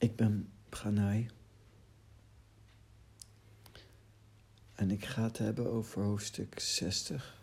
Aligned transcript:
Ik 0.00 0.16
ben 0.16 0.52
Pranay. 0.68 1.30
En 4.74 4.90
ik 4.90 5.04
ga 5.04 5.22
het 5.22 5.38
hebben 5.38 5.72
over 5.72 6.02
hoofdstuk 6.02 6.60
60 6.60 7.42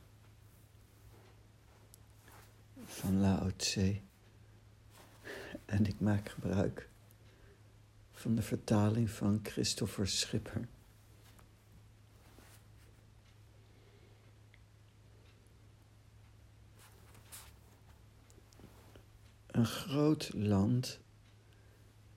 van 2.86 3.20
Lao 3.20 3.52
Tse. 3.55 4.00
En 5.66 5.86
ik 5.86 6.00
maak 6.00 6.30
gebruik 6.30 6.89
van 8.14 8.36
de 8.36 8.41
vertaling 8.41 9.10
van 9.10 9.39
Christopher 9.44 10.08
Schipper. 10.08 10.68
Een 19.48 19.66
groot 19.66 20.34
land 20.34 20.99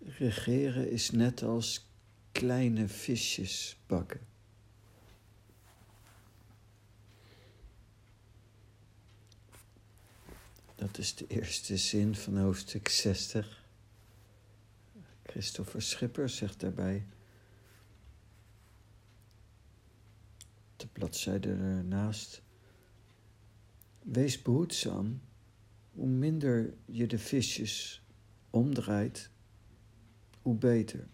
regeren 0.05 0.91
is 0.91 1.11
net 1.11 1.43
als 1.43 1.89
kleine 2.33 2.89
visjes 2.89 3.77
bakken. 3.87 4.21
Dat 10.75 10.99
is 10.99 11.15
de 11.15 11.27
eerste 11.27 11.77
zin 11.77 12.15
van 12.15 12.39
hoofdstuk 12.39 12.89
60. 12.89 13.65
Christopher 15.23 15.83
Schipper 15.83 16.29
zegt 16.29 16.61
daarbij. 16.61 17.07
De 20.77 20.87
bladzijde 20.87 21.49
ernaast. 21.49 22.43
Wees 24.03 24.43
behoedzaam. 24.43 25.21
Hoe 25.93 26.07
minder 26.07 26.75
je 26.85 27.07
de 27.07 27.19
visjes 27.19 28.03
omdraait, 28.51 29.30
hoe 30.43 30.55
beter. 30.55 31.09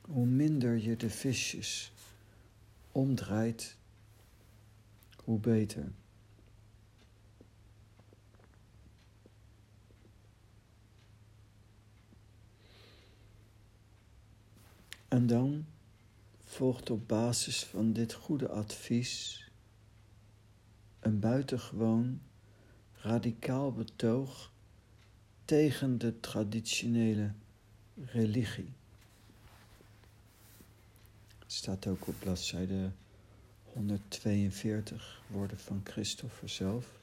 Hoe 0.00 0.26
minder 0.26 0.76
je 0.76 0.96
de 0.96 1.10
visjes 1.10 1.92
omdraait, 2.92 3.76
hoe 5.24 5.38
beter. 5.38 5.92
En 15.08 15.26
dan 15.26 15.66
volgt 16.44 16.90
op 16.90 17.08
basis 17.08 17.64
van 17.64 17.92
dit 17.92 18.12
goede 18.12 18.48
advies 18.48 19.49
een 21.00 21.18
buitengewoon 21.18 22.20
radicaal 22.92 23.72
betoog 23.72 24.52
tegen 25.44 25.98
de 25.98 26.20
traditionele 26.20 27.32
religie. 28.04 28.72
Het 31.38 31.52
staat 31.52 31.86
ook 31.86 32.06
op 32.06 32.14
bladzijde 32.18 32.90
142, 33.64 35.22
woorden 35.26 35.58
van 35.58 35.80
Christopher 35.84 36.48
zelf. 36.48 37.00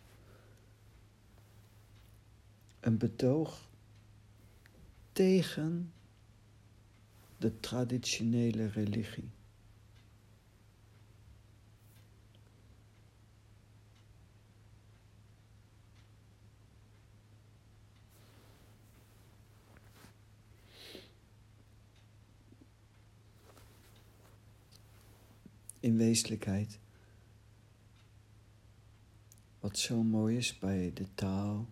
Een 2.79 2.97
betoog 2.97 3.69
tegen 5.11 5.91
de 7.37 7.59
traditionele 7.59 8.67
religie. 8.67 9.29
In 25.87 25.97
wezenlijkheid. 25.97 26.79
Wat 29.59 29.77
zo 29.77 30.03
mooi 30.03 30.37
is 30.37 30.59
bij 30.59 30.91
de 30.93 31.05
taal, 31.15 31.69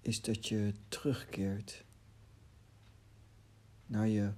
is 0.00 0.22
dat 0.22 0.48
je 0.48 0.74
terugkeert 0.88 1.84
naar 3.86 4.08
je 4.08 4.32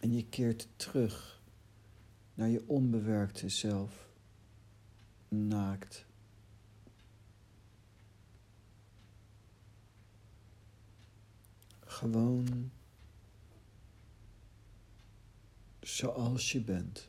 En 0.00 0.12
je 0.12 0.28
keert 0.28 0.68
terug 0.76 1.42
naar 2.34 2.48
je 2.48 2.68
onbewerkte 2.68 3.48
zelf, 3.48 4.08
naakt. 5.28 6.06
Gewoon 11.80 12.70
zoals 15.80 16.52
je 16.52 16.60
bent. 16.60 17.08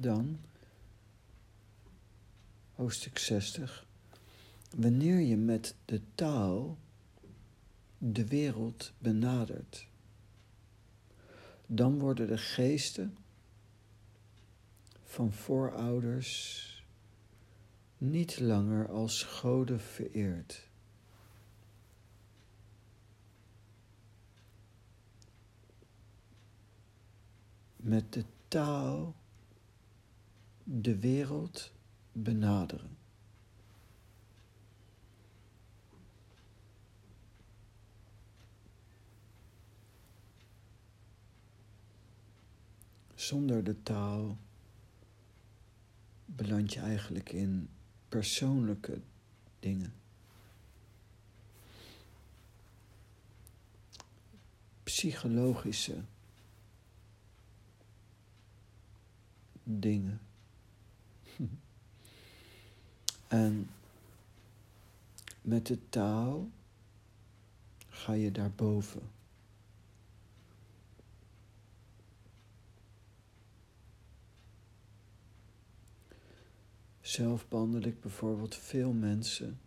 Dan, 0.00 0.38
hoofdstuk 2.74 3.18
60, 3.18 3.86
wanneer 4.76 5.20
je 5.20 5.36
met 5.36 5.74
de 5.84 6.00
taal 6.14 6.78
de 7.98 8.26
wereld 8.26 8.92
benadert, 8.98 9.86
dan 11.66 11.98
worden 11.98 12.26
de 12.26 12.38
geesten 12.38 13.16
van 15.04 15.32
voorouders 15.32 16.64
niet 17.98 18.40
langer 18.40 18.88
als 18.88 19.22
goden 19.22 19.80
vereerd. 19.80 20.68
Met 27.76 28.12
de 28.12 28.24
taal 28.48 29.14
de 30.70 30.98
wereld 30.98 31.72
benaderen. 32.12 32.96
Zonder 43.14 43.64
de 43.64 43.82
taal 43.82 44.36
beland 46.24 46.72
je 46.72 46.80
eigenlijk 46.80 47.32
in 47.32 47.68
persoonlijke 48.08 49.00
dingen. 49.58 49.92
Psychologische 54.82 56.04
dingen. 59.62 60.27
En 63.28 63.70
met 65.42 65.66
de 65.66 65.88
taal 65.88 66.50
ga 67.88 68.12
je 68.12 68.32
daarboven. 68.32 69.02
Zelf 77.00 77.48
behandel 77.48 77.82
ik 77.82 78.00
bijvoorbeeld 78.00 78.54
veel 78.54 78.92
mensen 78.92 79.60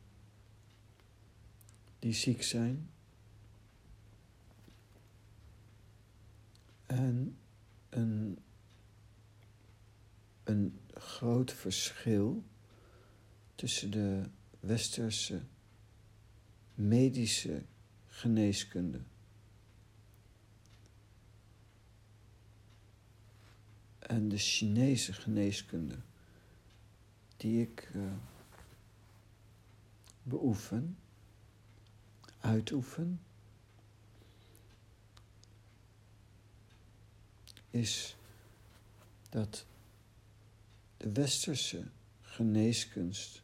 die 1.99 2.13
ziek 2.13 2.43
zijn 2.43 2.89
en 6.85 7.37
een, 7.89 8.39
een 10.43 10.80
groot 11.01 11.51
verschil 11.53 12.43
tussen 13.55 13.91
de 13.91 14.23
westerse 14.59 15.41
medische 16.73 17.63
geneeskunde. 18.07 19.01
En 23.99 24.29
de 24.29 24.37
Chinese 24.37 25.13
geneeskunde 25.13 25.95
die 27.37 27.61
ik 27.61 27.89
uh, 27.95 28.11
beoefen, 30.23 30.97
uitoefen, 32.39 33.21
is 37.69 38.15
dat 39.29 39.65
de 41.01 41.11
westerse 41.11 41.83
geneeskunst 42.21 43.41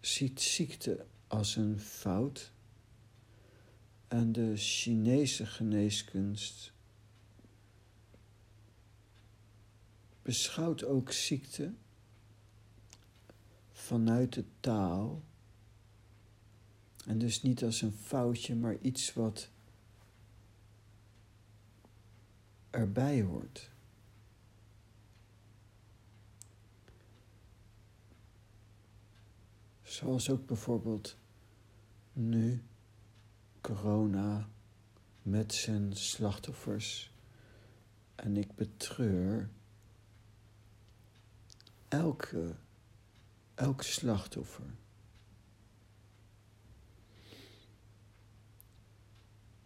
ziet 0.00 0.40
ziekte 0.40 1.06
als 1.26 1.56
een 1.56 1.80
fout 1.80 2.52
en 4.08 4.32
de 4.32 4.56
Chinese 4.56 5.46
geneeskunst 5.46 6.72
beschouwt 10.22 10.84
ook 10.84 11.12
ziekte 11.12 11.72
vanuit 13.72 14.32
de 14.32 14.44
taal 14.60 15.22
en 17.06 17.18
dus 17.18 17.42
niet 17.42 17.64
als 17.64 17.82
een 17.82 17.92
foutje, 17.92 18.54
maar 18.54 18.76
iets 18.80 19.12
wat 19.12 19.50
erbij 22.70 23.22
hoort. 23.22 23.74
Zoals 29.96 30.30
ook 30.30 30.46
bijvoorbeeld 30.46 31.16
nu 32.12 32.62
corona 33.60 34.48
met 35.22 35.54
zijn 35.54 35.96
slachtoffers. 35.96 37.10
En 38.14 38.36
ik 38.36 38.54
betreur 38.54 39.48
elke, 41.88 42.54
elk 43.54 43.82
slachtoffer. 43.82 44.74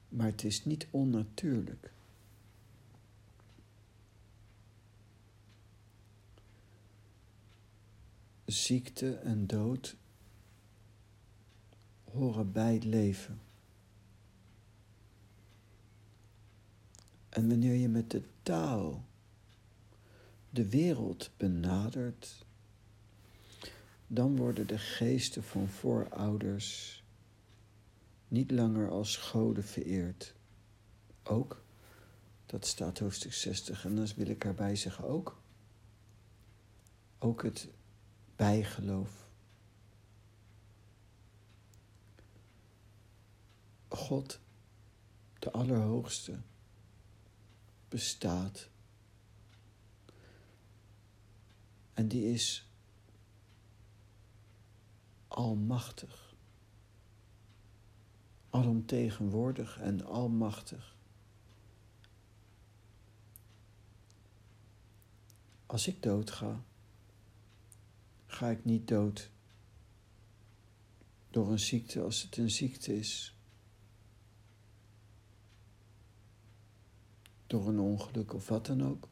Maar 0.09 0.26
het 0.26 0.44
is 0.44 0.65
niet 0.65 0.87
onnatuurlijk. 0.91 1.93
Ziekte 8.44 9.15
en 9.15 9.47
dood 9.47 9.97
horen 12.12 12.53
bij 12.53 12.75
het 12.75 12.85
leven. 12.85 13.41
En 17.29 17.49
wanneer 17.49 17.75
je 17.75 17.89
met 17.89 18.11
de 18.11 18.23
taal 18.43 19.05
de 20.51 20.69
wereld 20.69 21.31
benadert, 21.37 22.45
dan 24.07 24.37
worden 24.37 24.67
de 24.67 24.79
geesten 24.79 25.43
van 25.43 25.69
voorouders 25.69 27.03
niet 28.29 28.51
langer 28.51 28.91
als 28.91 29.17
goden 29.17 29.65
vereerd. 29.65 30.35
Ook, 31.23 31.62
dat 32.47 32.67
staat 32.67 32.99
hoofdstuk 32.99 33.33
60, 33.33 33.85
en 33.85 33.97
dan 33.97 34.09
wil 34.17 34.27
ik 34.27 34.45
erbij 34.45 34.77
zeggen 34.77 35.05
ook, 35.05 35.43
ook 37.19 37.43
het 37.43 37.69
bijgeloof. 38.37 39.19
God, 43.90 44.40
de 45.38 45.50
Allerhoogste, 45.52 46.40
bestaat. 47.88 48.69
En 51.94 52.08
die 52.08 52.32
is 52.32 52.69
almachtig, 55.28 56.34
alomtegenwoordig 58.50 59.78
en 59.78 60.04
almachtig. 60.04 60.96
Als 65.66 65.87
ik 65.87 66.02
dood 66.02 66.31
ga, 66.31 66.62
ga 68.26 68.48
ik 68.48 68.64
niet 68.64 68.88
dood 68.88 69.31
door 71.31 71.50
een 71.50 71.58
ziekte 71.58 72.02
als 72.02 72.22
het 72.22 72.37
een 72.37 72.50
ziekte 72.50 72.96
is. 72.96 73.34
Door 77.50 77.69
een 77.69 77.79
ongeluk 77.79 78.35
of 78.35 78.49
wat 78.49 78.67
dan 78.67 78.82
ook. 78.85 79.08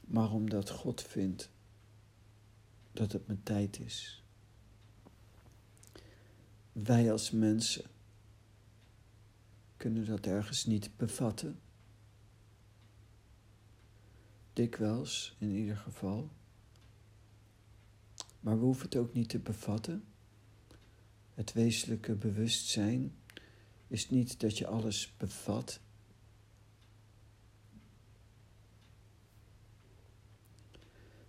Maar 0.00 0.32
omdat 0.32 0.70
God 0.70 1.02
vindt 1.02 1.50
dat 2.92 3.12
het 3.12 3.26
mijn 3.26 3.42
tijd 3.42 3.80
is. 3.80 4.24
Wij 6.72 7.12
als 7.12 7.30
mensen 7.30 7.84
kunnen 9.76 10.06
dat 10.06 10.26
ergens 10.26 10.64
niet 10.64 10.96
bevatten. 10.96 11.60
Dikwijls, 14.52 15.36
in 15.38 15.50
ieder 15.50 15.76
geval. 15.76 16.30
Maar 18.40 18.58
we 18.58 18.64
hoeven 18.64 18.84
het 18.84 18.96
ook 18.96 19.12
niet 19.12 19.28
te 19.28 19.38
bevatten. 19.38 20.04
Het 21.34 21.52
wezenlijke 21.52 22.14
bewustzijn 22.14 23.14
is 23.92 24.10
niet 24.10 24.40
dat 24.40 24.58
je 24.58 24.66
alles 24.66 25.12
bevat. 25.16 25.80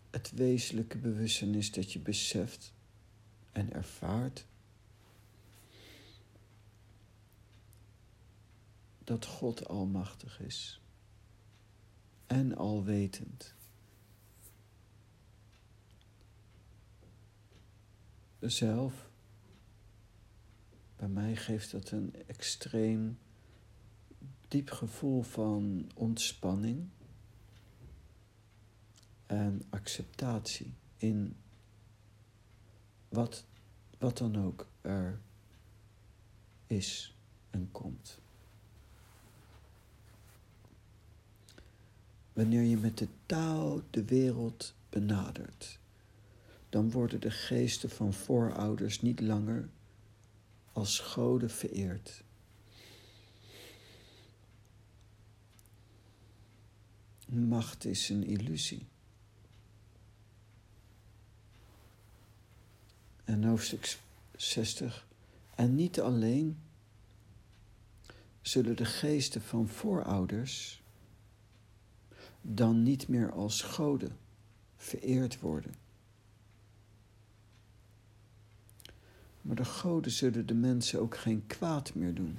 Het 0.10 0.32
wezenlijke 0.32 0.98
bewustzijn 0.98 1.56
is 1.56 1.72
dat 1.72 1.94
je 1.94 2.00
beseft 2.00 2.74
en 3.52 3.74
ervaart 3.74 4.46
dat 9.04 9.26
God 9.26 9.68
almachtig 9.68 10.40
is 10.40 10.82
en 12.28 12.56
alwetend. 12.56 13.54
Zelf 18.40 19.12
bij 21.04 21.12
mij 21.12 21.36
geeft 21.36 21.72
dat 21.72 21.92
een 21.92 22.14
extreem 22.28 23.18
diep 24.48 24.70
gevoel 24.70 25.22
van 25.22 25.92
ontspanning 25.96 26.88
en 29.26 29.62
acceptatie 29.70 30.74
in 30.98 31.36
wat, 33.10 33.46
wat 33.98 34.18
dan 34.18 34.46
ook 34.46 34.68
er 34.82 35.20
is 36.68 37.16
en 37.50 37.70
komt. 37.72 38.20
Wanneer 42.34 42.64
je 42.64 42.78
met 42.78 42.98
de 42.98 43.08
taal 43.26 43.82
de 43.90 44.06
wereld 44.06 44.74
benadert, 44.90 45.80
dan 46.70 46.92
worden 46.92 47.22
de 47.22 47.32
geesten 47.32 47.90
van 47.90 48.14
voorouders 48.14 49.02
niet 49.02 49.20
langer 49.20 49.70
als 50.74 51.00
goden 51.00 51.50
vereerd. 51.50 52.24
Macht 57.26 57.86
is 57.86 58.10
een 58.10 58.24
illusie. 58.24 58.88
En 63.24 63.44
hoofdstuk 63.44 63.98
60. 64.36 65.08
En 65.56 65.76
niet 65.76 66.00
alleen 66.00 66.60
zullen 68.42 68.76
de 68.76 68.86
geesten 68.86 69.42
van 69.42 69.68
voorouders 69.68 70.82
dan 72.42 72.84
niet 72.84 73.08
meer 73.08 73.32
als 73.32 73.62
goden 73.62 74.18
vereerd 74.76 75.40
worden. 75.40 75.83
Maar 79.44 79.56
de 79.56 79.66
goden 79.66 80.12
zullen 80.12 80.46
de 80.46 80.54
mensen 80.54 81.00
ook 81.00 81.18
geen 81.18 81.44
kwaad 81.48 81.96
meer 81.96 82.14
doen. 82.14 82.38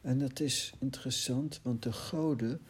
En 0.00 0.18
dat 0.18 0.40
is 0.40 0.72
interessant, 0.78 1.60
want 1.62 1.82
de 1.82 1.92
goden 1.92 2.60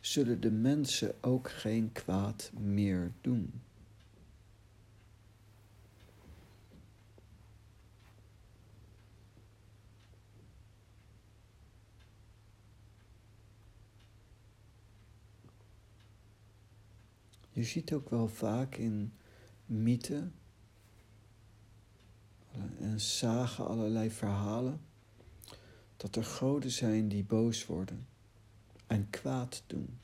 zullen 0.00 0.40
de 0.40 0.50
mensen 0.50 1.14
ook 1.20 1.50
geen 1.50 1.92
kwaad 1.92 2.50
meer 2.58 3.12
doen. 3.20 3.60
Je 17.60 17.66
ziet 17.66 17.92
ook 17.92 18.10
wel 18.10 18.28
vaak 18.28 18.76
in 18.76 19.12
mythen 19.66 20.34
en 22.78 23.00
zagen 23.00 23.66
allerlei 23.66 24.10
verhalen 24.10 24.80
dat 25.96 26.16
er 26.16 26.24
goden 26.24 26.70
zijn 26.70 27.08
die 27.08 27.24
boos 27.24 27.66
worden 27.66 28.06
en 28.86 29.10
kwaad 29.10 29.62
doen. 29.66 29.98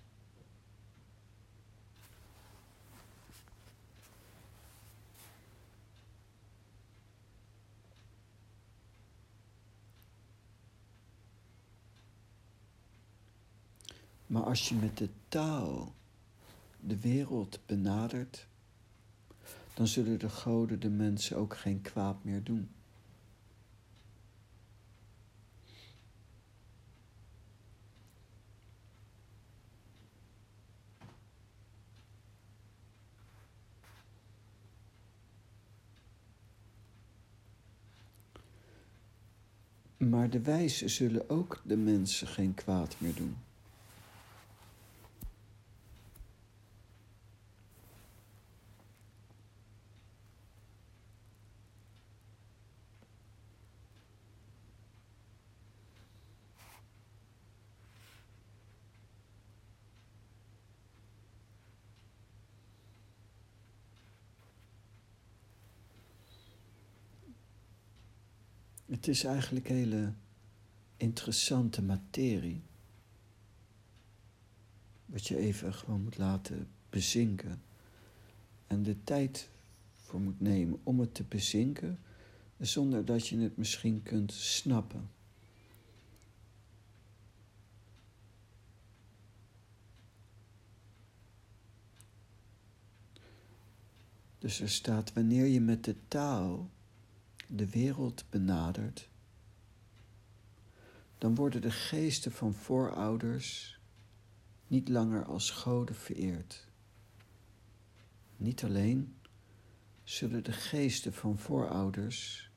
Maar 14.26 14.42
als 14.42 14.68
je 14.68 14.74
met 14.74 14.98
de 14.98 15.08
taal 15.28 15.95
de 16.86 17.00
wereld 17.00 17.58
benadert, 17.66 18.46
dan 19.74 19.86
zullen 19.86 20.18
de 20.18 20.28
goden 20.28 20.80
de 20.80 20.90
mensen 20.90 21.36
ook 21.36 21.56
geen 21.56 21.80
kwaad 21.80 22.24
meer 22.24 22.42
doen. 22.42 22.68
Maar 39.96 40.30
de 40.30 40.40
wijzen 40.40 40.90
zullen 40.90 41.30
ook 41.30 41.62
de 41.64 41.76
mensen 41.76 42.26
geen 42.26 42.54
kwaad 42.54 42.96
meer 42.98 43.14
doen. 43.14 43.36
Het 68.86 69.08
is 69.08 69.24
eigenlijk 69.24 69.68
hele 69.68 70.12
interessante 70.96 71.82
materie. 71.82 72.62
Wat 75.06 75.26
je 75.26 75.36
even 75.36 75.74
gewoon 75.74 76.02
moet 76.02 76.18
laten 76.18 76.68
bezinken. 76.90 77.62
En 78.66 78.82
de 78.82 79.04
tijd 79.04 79.48
voor 79.94 80.20
moet 80.20 80.40
nemen 80.40 80.80
om 80.82 81.00
het 81.00 81.14
te 81.14 81.24
bezinken, 81.24 81.98
zonder 82.58 83.04
dat 83.04 83.28
je 83.28 83.38
het 83.38 83.56
misschien 83.56 84.02
kunt 84.02 84.32
snappen. 84.32 85.10
Dus 94.38 94.60
er 94.60 94.70
staat, 94.70 95.12
wanneer 95.12 95.46
je 95.46 95.60
met 95.60 95.84
de 95.84 95.96
taal 96.08 96.70
de 97.46 97.70
wereld 97.70 98.24
benadert, 98.30 99.08
dan 101.18 101.34
worden 101.34 101.60
de 101.60 101.70
geesten 101.70 102.32
van 102.32 102.54
voorouders 102.54 103.78
niet 104.66 104.88
langer 104.88 105.24
als 105.24 105.50
goden 105.50 105.94
vereerd. 105.94 106.66
Niet 108.36 108.64
alleen 108.64 109.16
zullen 110.04 110.44
de 110.44 110.52
geesten 110.52 111.12
van 111.12 111.38
voorouders 111.38 112.50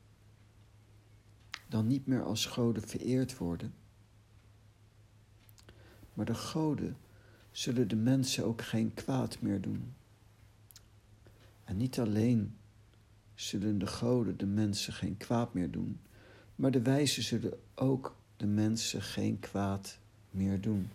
dan 1.68 1.86
niet 1.86 2.06
meer 2.06 2.22
als 2.24 2.46
goden 2.46 2.82
vereerd 2.82 3.36
worden, 3.36 3.74
maar 6.14 6.26
de 6.26 6.34
goden 6.34 6.96
zullen 7.50 7.88
de 7.88 7.96
mensen 7.96 8.44
ook 8.44 8.62
geen 8.62 8.94
kwaad 8.94 9.40
meer 9.40 9.60
doen. 9.60 9.94
En 11.64 11.76
niet 11.76 11.98
alleen 11.98 12.56
zullen 13.40 13.78
de 13.78 13.86
goden 13.86 14.36
de 14.36 14.46
mensen 14.46 14.92
geen 14.92 15.16
kwaad 15.16 15.54
meer 15.54 15.70
doen, 15.70 16.00
maar 16.56 16.70
de 16.70 16.82
wijzen 16.82 17.22
zullen 17.22 17.60
ook 17.74 18.16
de 18.36 18.46
mensen 18.46 19.02
geen 19.02 19.38
kwaad 19.38 19.98
meer 20.30 20.60
doen. 20.60 20.90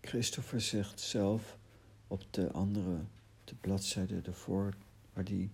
Christopher 0.00 0.60
zegt 0.60 1.00
zelf 1.00 1.58
op 2.22 2.32
de 2.32 2.52
andere, 2.52 2.98
de 3.44 3.54
bladzijde 3.54 4.20
ervoor, 4.20 4.74
waar 5.12 5.24
die 5.24 5.50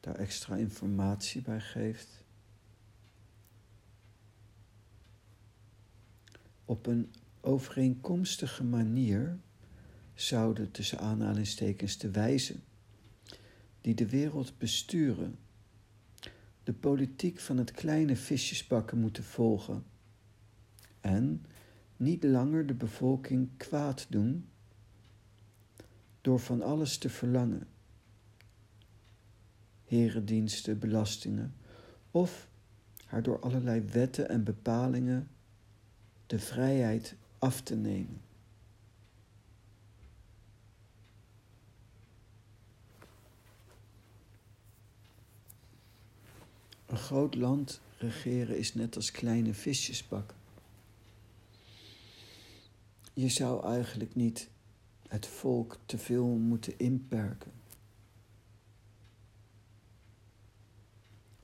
daar 0.00 0.14
extra 0.14 0.56
informatie 0.56 1.42
bij 1.42 1.60
geeft. 1.60 2.24
Op 6.64 6.86
een 6.86 7.12
overeenkomstige 7.40 8.64
manier 8.64 9.38
zouden 10.14 10.70
tussen 10.70 10.98
aanhalingstekens 10.98 11.96
te 11.96 12.10
wijzen 12.10 12.62
die 13.80 13.94
de 13.94 14.08
wereld 14.08 14.58
besturen, 14.58 15.38
de 16.62 16.72
politiek 16.72 17.40
van 17.40 17.56
het 17.56 17.70
kleine 17.70 18.16
visjesbakken 18.16 18.98
moeten 18.98 19.24
volgen 19.24 19.84
en 21.00 21.46
niet 21.96 22.24
langer 22.24 22.66
de 22.66 22.74
bevolking 22.74 23.48
kwaad 23.56 24.06
doen 24.08 24.48
door 26.24 26.40
van 26.40 26.62
alles 26.62 26.98
te 26.98 27.08
verlangen. 27.08 27.66
Herendiensten, 29.84 30.78
belastingen, 30.78 31.54
of 32.10 32.48
haar 33.04 33.22
door 33.22 33.40
allerlei 33.40 33.80
wetten 33.80 34.28
en 34.28 34.44
bepalingen 34.44 35.28
de 36.26 36.38
vrijheid 36.38 37.16
af 37.38 37.60
te 37.60 37.74
nemen. 37.74 38.20
Een 46.86 46.96
groot 46.96 47.34
land 47.34 47.80
regeren 47.98 48.58
is 48.58 48.74
net 48.74 48.96
als 48.96 49.10
kleine 49.10 49.54
visjes 49.54 50.08
bakken. 50.08 50.36
Je 53.12 53.28
zou 53.28 53.66
eigenlijk 53.66 54.14
niet 54.14 54.52
het 55.14 55.26
volk 55.26 55.78
te 55.86 55.98
veel 55.98 56.26
moeten 56.26 56.78
inperken. 56.78 57.52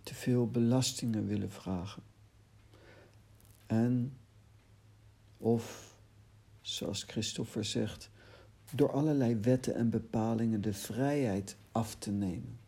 Te 0.02 0.14
veel 0.14 0.50
belastingen 0.50 1.26
willen 1.26 1.50
vragen. 1.50 2.02
En 3.66 4.16
of, 5.36 5.96
zoals 6.60 7.02
Christopher 7.02 7.64
zegt, 7.64 8.10
door 8.74 8.92
allerlei 8.92 9.36
wetten 9.36 9.74
en 9.74 9.90
bepalingen 9.90 10.60
de 10.60 10.72
vrijheid 10.72 11.56
af 11.72 11.94
te 11.94 12.10
nemen. 12.10 12.58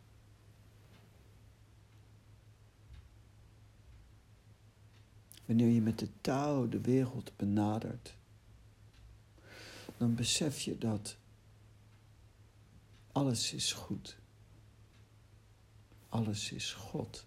Wanneer 5.45 5.69
je 5.69 5.81
met 5.81 5.99
de 5.99 6.09
taal 6.21 6.69
de 6.69 6.81
wereld 6.81 7.31
benadert, 7.35 8.15
dan 9.97 10.15
besef 10.15 10.59
je 10.59 10.77
dat 10.77 11.17
alles 13.11 13.53
is 13.53 13.73
goed. 13.73 14.17
Alles 16.09 16.51
is 16.51 16.73
God. 16.73 17.25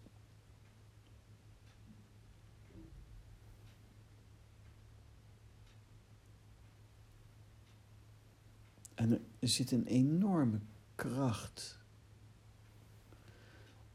En 8.95 9.13
er 9.39 9.49
zit 9.49 9.71
een 9.71 9.87
enorme 9.87 10.61
kracht. 10.95 11.79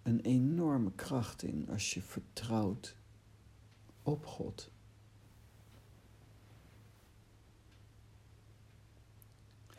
Een 0.03 0.19
enorme 0.19 0.91
kracht 0.91 1.43
in 1.43 1.69
als 1.69 1.93
je 1.93 2.01
vertrouwt 2.01 2.95
op 4.03 4.25
God. 4.25 4.71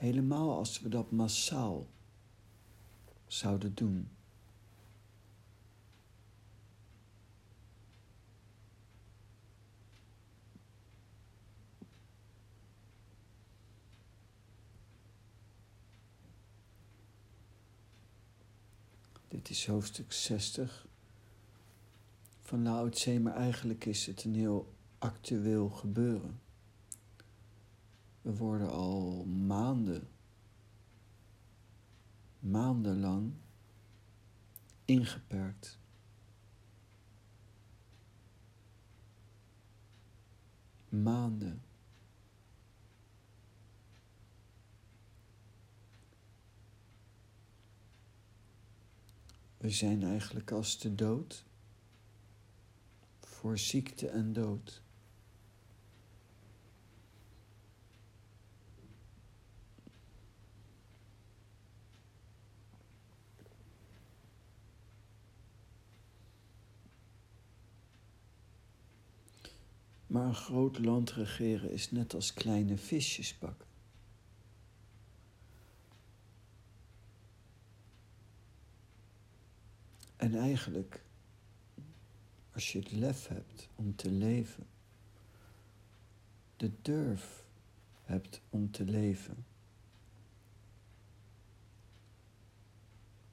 Helemaal 0.03 0.57
als 0.57 0.81
we 0.81 0.89
dat 0.89 1.11
massaal 1.11 1.87
zouden 3.27 3.75
doen. 3.75 4.09
Dit 19.29 19.51
is 19.51 19.67
hoofdstuk 19.67 20.13
60 20.13 20.87
van 22.41 22.63
Lao 22.63 22.89
Tse, 22.89 23.21
maar 23.21 23.37
eigenlijk 23.37 23.85
is 23.85 24.07
het 24.07 24.25
een 24.25 24.35
heel 24.35 24.73
actueel 24.99 25.69
gebeuren. 25.69 26.42
We 28.23 28.37
worden 28.37 28.71
al 28.71 29.25
maanden, 29.25 30.09
maandenlang 32.39 33.33
ingeperkt. 34.85 35.79
Maanden. 40.89 41.63
We 49.57 49.71
zijn 49.71 50.03
eigenlijk 50.03 50.51
als 50.51 50.79
de 50.79 50.95
dood 50.95 51.45
voor 53.21 53.59
ziekte 53.59 54.09
en 54.09 54.33
dood. 54.33 54.82
Maar 70.13 70.27
een 70.27 70.35
groot 70.35 70.79
land 70.79 71.11
regeren 71.11 71.71
is 71.71 71.91
net 71.91 72.15
als 72.15 72.33
kleine 72.33 72.77
visjes 72.77 73.39
bakken. 73.39 73.67
En 80.17 80.35
eigenlijk, 80.35 81.05
als 82.53 82.73
je 82.73 82.79
het 82.79 82.93
lef 82.93 83.29
hebt 83.29 83.69
om 83.75 83.97
te 83.97 84.11
leven, 84.11 84.67
de 86.57 86.73
durf 86.83 87.45
hebt 88.03 88.41
om 88.51 88.71
te 88.71 88.85
leven, 88.85 89.45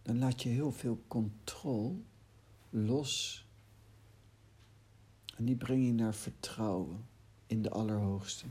dan 0.01 0.19
laat 0.19 0.41
je 0.41 0.49
heel 0.49 0.71
veel 0.71 1.03
controle 1.07 1.95
los 2.69 3.47
en 5.39 5.45
die 5.45 5.55
breng 5.55 5.85
je 5.85 5.93
naar 5.93 6.13
vertrouwen 6.13 7.07
in 7.45 7.61
de 7.61 7.69
Allerhoogste. 7.69 8.45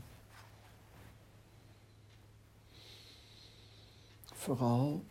Vooral 4.25 5.05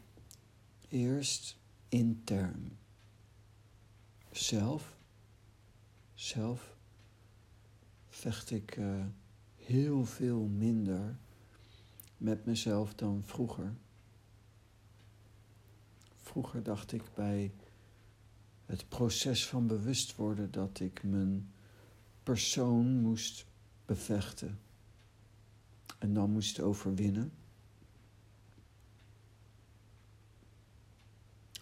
eerst 0.88 1.56
intern. 1.88 2.78
Zelf, 4.30 4.96
zelf 6.14 6.76
vecht 8.08 8.50
ik 8.50 8.76
uh, 8.76 9.04
heel 9.56 10.04
veel 10.04 10.40
minder 10.40 11.18
met 12.16 12.46
mezelf 12.46 12.94
dan 12.94 13.22
vroeger. 13.24 13.74
Vroeger 16.14 16.62
dacht 16.62 16.92
ik 16.92 17.02
bij 17.14 17.52
het 18.66 18.88
proces 18.88 19.46
van 19.46 19.66
bewust 19.66 20.16
worden 20.16 20.50
dat 20.50 20.80
ik 20.80 21.02
mijn 21.02 21.52
persoon 22.28 23.00
moest 23.00 23.46
bevechten 23.86 24.60
en 25.98 26.14
dan 26.14 26.30
moest 26.30 26.60
overwinnen. 26.60 27.32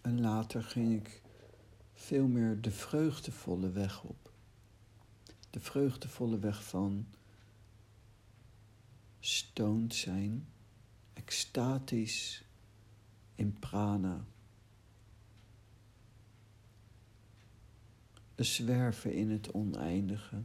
En 0.03 0.21
later 0.21 0.63
ging 0.63 0.95
ik 0.95 1.23
veel 1.93 2.27
meer 2.27 2.61
de 2.61 2.71
vreugdevolle 2.71 3.71
weg 3.71 4.03
op. 4.03 4.33
De 5.51 5.61
vreugdevolle 5.61 6.39
weg 6.39 6.65
van 6.65 7.07
stoned 9.21 9.95
zijn, 9.95 10.49
extatisch 11.13 12.45
in 13.35 13.59
prana. 13.59 14.25
Zwerven 18.37 19.15
in 19.15 19.31
het 19.31 19.53
oneindige. 19.53 20.43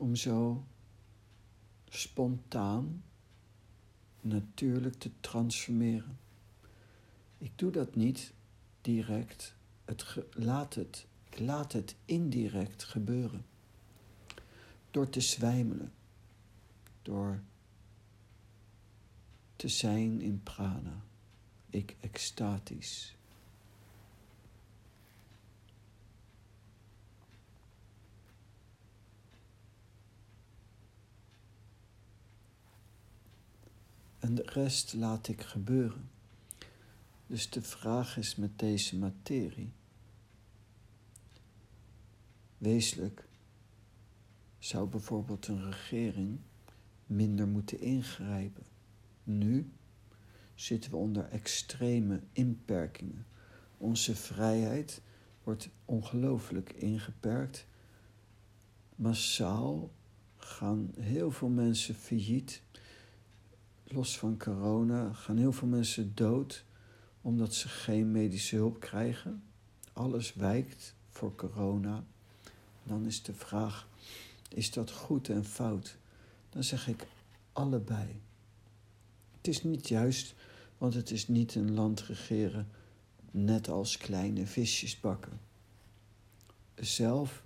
Om 0.00 0.16
zo 0.16 0.64
spontaan, 1.88 3.02
natuurlijk 4.20 4.94
te 4.94 5.10
transformeren. 5.20 6.18
Ik 7.38 7.52
doe 7.58 7.70
dat 7.70 7.94
niet 7.94 8.32
direct, 8.80 9.54
het 9.84 10.16
laat 10.30 10.74
het, 10.74 11.06
ik 11.30 11.38
laat 11.38 11.72
het 11.72 11.96
indirect 12.04 12.84
gebeuren. 12.84 13.44
Door 14.90 15.08
te 15.08 15.20
zwijmelen, 15.20 15.92
door 17.02 17.42
te 19.56 19.68
zijn 19.68 20.20
in 20.20 20.42
prana, 20.42 21.04
ik 21.70 21.96
extatisch. 22.00 23.16
En 34.20 34.34
de 34.34 34.42
rest 34.42 34.94
laat 34.94 35.28
ik 35.28 35.42
gebeuren. 35.42 36.10
Dus 37.26 37.50
de 37.50 37.62
vraag 37.62 38.16
is 38.16 38.36
met 38.36 38.58
deze 38.58 38.98
materie. 38.98 39.72
Wezenlijk 42.58 43.28
zou 44.58 44.88
bijvoorbeeld 44.88 45.46
een 45.46 45.64
regering 45.70 46.38
minder 47.06 47.48
moeten 47.48 47.80
ingrijpen. 47.80 48.62
Nu 49.24 49.72
zitten 50.54 50.90
we 50.90 50.96
onder 50.96 51.28
extreme 51.28 52.20
inperkingen. 52.32 53.26
Onze 53.76 54.16
vrijheid 54.16 55.02
wordt 55.42 55.68
ongelooflijk 55.84 56.72
ingeperkt. 56.72 57.66
Massaal 58.94 59.90
gaan 60.36 60.90
heel 60.98 61.30
veel 61.30 61.48
mensen 61.48 61.94
failliet 61.94 62.62
los 63.92 64.18
van 64.18 64.38
corona 64.38 65.12
gaan 65.12 65.36
heel 65.36 65.52
veel 65.52 65.68
mensen 65.68 66.14
dood 66.14 66.64
omdat 67.20 67.54
ze 67.54 67.68
geen 67.68 68.10
medische 68.10 68.56
hulp 68.56 68.80
krijgen. 68.80 69.42
Alles 69.92 70.34
wijkt 70.34 70.94
voor 71.08 71.34
corona. 71.34 72.04
Dan 72.82 73.06
is 73.06 73.22
de 73.22 73.34
vraag: 73.34 73.88
is 74.48 74.70
dat 74.70 74.90
goed 74.90 75.28
en 75.28 75.44
fout? 75.44 75.96
Dan 76.50 76.64
zeg 76.64 76.88
ik 76.88 77.06
allebei. 77.52 78.20
Het 79.36 79.48
is 79.48 79.62
niet 79.62 79.88
juist, 79.88 80.34
want 80.78 80.94
het 80.94 81.10
is 81.10 81.28
niet 81.28 81.54
een 81.54 81.74
land 81.74 82.00
regeren 82.00 82.68
net 83.30 83.68
als 83.68 83.96
kleine 83.96 84.46
visjes 84.46 85.00
bakken. 85.00 85.40
Zelf, 86.74 87.42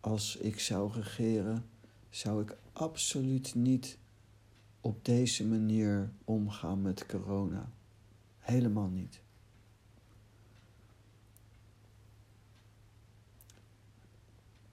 als 0.00 0.36
ik 0.36 0.60
zou 0.60 0.92
regeren, 0.92 1.64
zou 2.10 2.42
ik 2.42 2.56
absoluut 2.72 3.54
niet 3.54 3.98
op 4.84 5.04
deze 5.04 5.46
manier 5.46 6.12
omgaan 6.24 6.82
met 6.82 7.06
corona. 7.06 7.72
Helemaal 8.38 8.88
niet. 8.88 9.20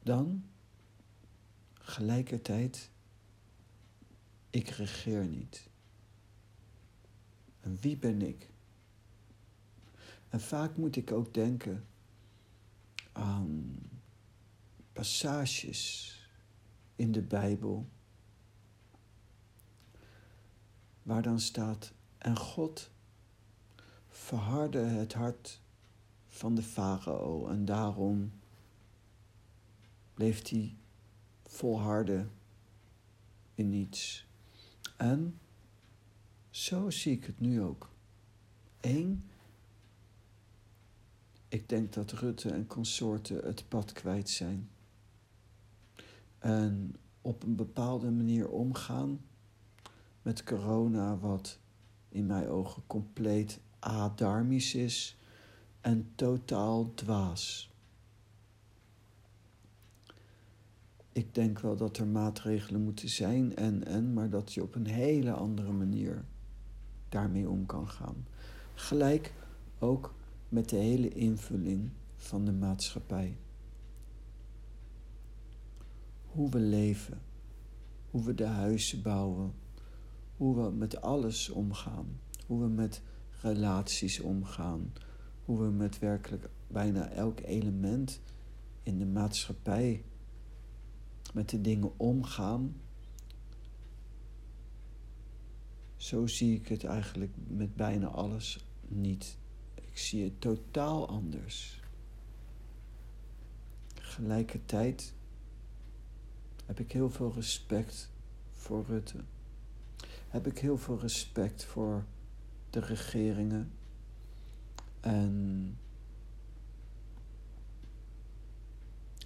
Dan, 0.03 0.43
gelijkertijd, 1.73 2.89
ik 4.49 4.67
regeer 4.67 5.25
niet. 5.25 5.69
En 7.59 7.77
wie 7.81 7.97
ben 7.97 8.21
ik? 8.21 8.49
En 10.29 10.41
vaak 10.41 10.77
moet 10.77 10.95
ik 10.95 11.11
ook 11.11 11.33
denken 11.33 11.85
aan 13.11 13.75
passages 14.93 16.15
in 16.95 17.11
de 17.11 17.21
Bijbel 17.21 17.89
waar 21.11 21.21
dan 21.21 21.39
staat: 21.39 21.93
En 22.17 22.37
God 22.37 22.89
verhardde 24.07 24.79
het 24.79 25.13
hart 25.13 25.61
van 26.27 26.55
de 26.55 26.61
farao 26.61 27.47
en 27.47 27.65
daarom 27.65 28.31
bleef 30.13 30.49
hij 30.49 30.75
volharden 31.43 32.31
in 33.55 33.73
iets. 33.73 34.27
En 34.97 35.39
zo 36.49 36.89
zie 36.89 37.11
ik 37.11 37.25
het 37.25 37.39
nu 37.39 37.61
ook. 37.61 37.89
Eén, 38.79 39.29
ik 41.47 41.69
denk 41.69 41.93
dat 41.93 42.11
Rutte 42.11 42.51
en 42.51 42.67
consorten 42.67 43.45
het 43.45 43.67
pad 43.67 43.91
kwijt 43.91 44.29
zijn. 44.29 44.69
En 46.39 46.95
op 47.21 47.43
een 47.43 47.55
bepaalde 47.55 48.11
manier 48.11 48.49
omgaan 48.49 49.21
met 50.21 50.43
corona, 50.43 51.17
wat 51.17 51.59
in 52.09 52.25
mijn 52.25 52.47
ogen 52.47 52.83
compleet 52.87 53.59
adarmisch 53.79 54.75
is 54.75 55.17
en 55.81 56.11
totaal 56.15 56.93
dwaas. 56.93 57.71
Ik 61.11 61.35
denk 61.35 61.59
wel 61.59 61.75
dat 61.75 61.97
er 61.97 62.07
maatregelen 62.07 62.83
moeten 62.83 63.09
zijn 63.09 63.55
en 63.55 63.85
en, 63.85 64.13
maar 64.13 64.29
dat 64.29 64.53
je 64.53 64.63
op 64.63 64.75
een 64.75 64.87
hele 64.87 65.31
andere 65.31 65.71
manier 65.71 66.25
daarmee 67.09 67.49
om 67.49 67.65
kan 67.65 67.87
gaan. 67.87 68.27
Gelijk 68.73 69.33
ook 69.79 70.13
met 70.49 70.69
de 70.69 70.75
hele 70.75 71.09
invulling 71.09 71.89
van 72.15 72.45
de 72.45 72.51
maatschappij. 72.51 73.37
Hoe 76.25 76.49
we 76.49 76.59
leven, 76.59 77.21
hoe 78.11 78.23
we 78.23 78.33
de 78.33 78.45
huizen 78.45 79.01
bouwen, 79.01 79.53
hoe 80.41 80.63
we 80.63 80.71
met 80.71 81.01
alles 81.01 81.49
omgaan, 81.49 82.19
hoe 82.47 82.61
we 82.61 82.67
met 82.67 83.01
relaties 83.41 84.19
omgaan, 84.19 84.93
hoe 85.45 85.59
we 85.59 85.69
met 85.69 85.99
werkelijk 85.99 86.49
bijna 86.67 87.09
elk 87.09 87.39
element 87.39 88.21
in 88.83 88.99
de 88.99 89.05
maatschappij 89.05 90.03
met 91.33 91.49
de 91.49 91.61
dingen 91.61 91.99
omgaan. 91.99 92.75
Zo 95.95 96.27
zie 96.27 96.55
ik 96.55 96.67
het 96.67 96.83
eigenlijk 96.83 97.33
met 97.47 97.75
bijna 97.75 98.07
alles 98.07 98.65
niet. 98.87 99.37
Ik 99.75 99.97
zie 99.97 100.23
het 100.23 100.41
totaal 100.41 101.07
anders. 101.07 101.81
Tegelijkertijd 103.93 105.13
heb 106.65 106.79
ik 106.79 106.91
heel 106.91 107.09
veel 107.09 107.33
respect 107.33 108.11
voor 108.51 108.85
Rutte. 108.85 109.23
Heb 110.31 110.47
ik 110.47 110.57
heel 110.57 110.77
veel 110.77 110.99
respect 110.99 111.63
voor 111.63 112.05
de 112.69 112.79
regeringen. 112.79 113.71
En 114.99 115.77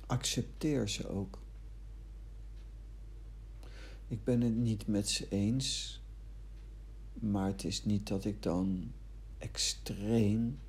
accepteer 0.06 0.89
ze 0.89 1.08
ook. 1.08 1.39
Ik 4.08 4.24
ben 4.24 4.41
het 4.41 4.56
niet 4.56 4.88
met 4.88 5.10
ze 5.10 5.30
eens, 5.30 6.02
maar 7.13 7.48
het 7.48 7.63
is 7.63 7.86
niet 7.86 8.08
dat 8.08 8.26
ik 8.26 8.44
dan 8.44 8.91
extreem 9.38 10.60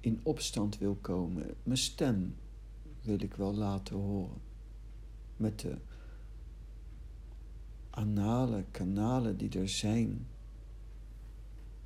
in 0.00 0.20
opstand 0.22 0.78
wil 0.78 0.94
komen. 0.94 1.54
Mijn 1.62 1.78
stem 1.78 2.36
wil 3.00 3.22
ik 3.22 3.34
wel 3.34 3.54
laten 3.54 3.96
horen. 3.96 4.40
Met 5.36 5.60
de 5.60 5.78
anale 8.00 8.64
kanalen 8.70 9.36
die 9.36 9.58
er 9.58 9.68
zijn, 9.68 10.26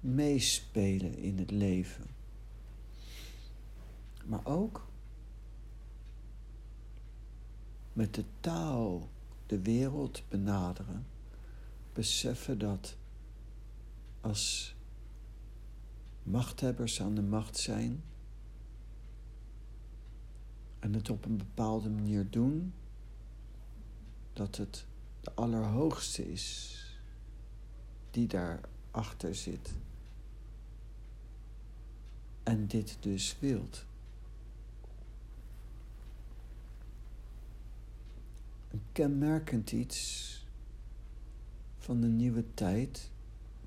meespelen 0.00 1.16
in 1.16 1.38
het 1.38 1.50
leven. 1.50 2.06
Maar 4.24 4.46
ook 4.46 4.86
met 7.92 8.14
de 8.14 8.24
taal 8.40 9.08
de 9.46 9.60
wereld 9.60 10.22
benaderen, 10.28 11.06
beseffen 11.92 12.58
dat 12.58 12.96
als 14.20 14.74
machthebbers 16.22 17.00
aan 17.00 17.14
de 17.14 17.22
macht 17.22 17.56
zijn 17.56 18.02
en 20.78 20.94
het 20.94 21.10
op 21.10 21.24
een 21.24 21.36
bepaalde 21.36 21.90
manier 21.90 22.30
doen, 22.30 22.72
dat 24.32 24.56
het 24.56 24.86
de 25.24 25.32
Allerhoogste 25.34 26.32
is 26.32 26.78
die 28.10 28.26
daarachter 28.26 29.34
zit. 29.34 29.74
En 32.42 32.66
dit 32.66 32.96
dus 33.00 33.36
wilt. 33.38 33.84
Een 38.70 38.82
kenmerkend 38.92 39.72
iets 39.72 40.32
van 41.78 42.00
de 42.00 42.06
nieuwe 42.06 42.44
tijd 42.54 43.10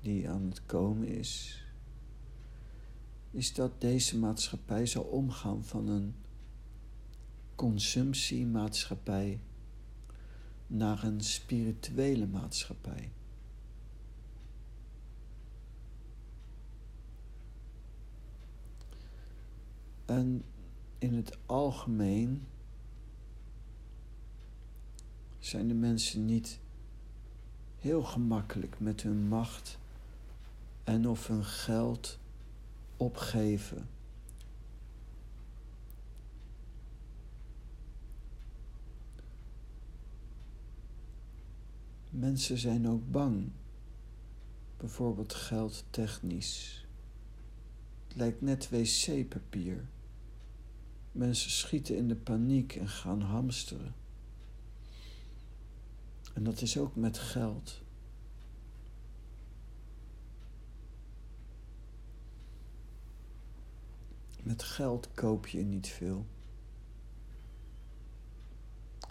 die 0.00 0.28
aan 0.28 0.42
het 0.48 0.66
komen 0.66 1.08
is, 1.08 1.62
is 3.30 3.54
dat 3.54 3.80
deze 3.80 4.18
maatschappij 4.18 4.86
zal 4.86 5.02
omgaan 5.02 5.64
van 5.64 5.88
een 5.88 6.14
consumptiemaatschappij 7.54 9.40
naar 10.68 11.04
een 11.04 11.20
spirituele 11.20 12.26
maatschappij. 12.26 13.10
En 20.04 20.44
in 20.98 21.14
het 21.14 21.38
algemeen 21.46 22.46
zijn 25.38 25.68
de 25.68 25.74
mensen 25.74 26.24
niet 26.24 26.58
heel 27.78 28.02
gemakkelijk 28.02 28.80
met 28.80 29.02
hun 29.02 29.28
macht 29.28 29.78
en 30.84 31.08
of 31.08 31.26
hun 31.26 31.44
geld 31.44 32.18
opgeven. 32.96 33.88
Mensen 42.18 42.58
zijn 42.58 42.88
ook 42.88 43.10
bang, 43.10 43.50
bijvoorbeeld 44.76 45.34
geldtechnisch. 45.34 46.86
Het 48.08 48.16
lijkt 48.16 48.40
net 48.40 48.68
wc-papier. 48.68 49.88
Mensen 51.12 51.50
schieten 51.50 51.96
in 51.96 52.08
de 52.08 52.16
paniek 52.16 52.76
en 52.76 52.88
gaan 52.88 53.20
hamsteren. 53.20 53.94
En 56.34 56.44
dat 56.44 56.60
is 56.60 56.78
ook 56.78 56.96
met 56.96 57.18
geld. 57.18 57.82
Met 64.42 64.62
geld 64.62 65.08
koop 65.14 65.46
je 65.46 65.62
niet 65.62 65.86
veel. 65.86 66.26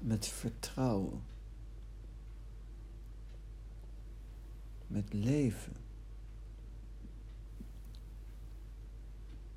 Met 0.02 0.28
vertrouwen. 0.28 1.22
Met 4.88 5.14
leven. 5.14 5.76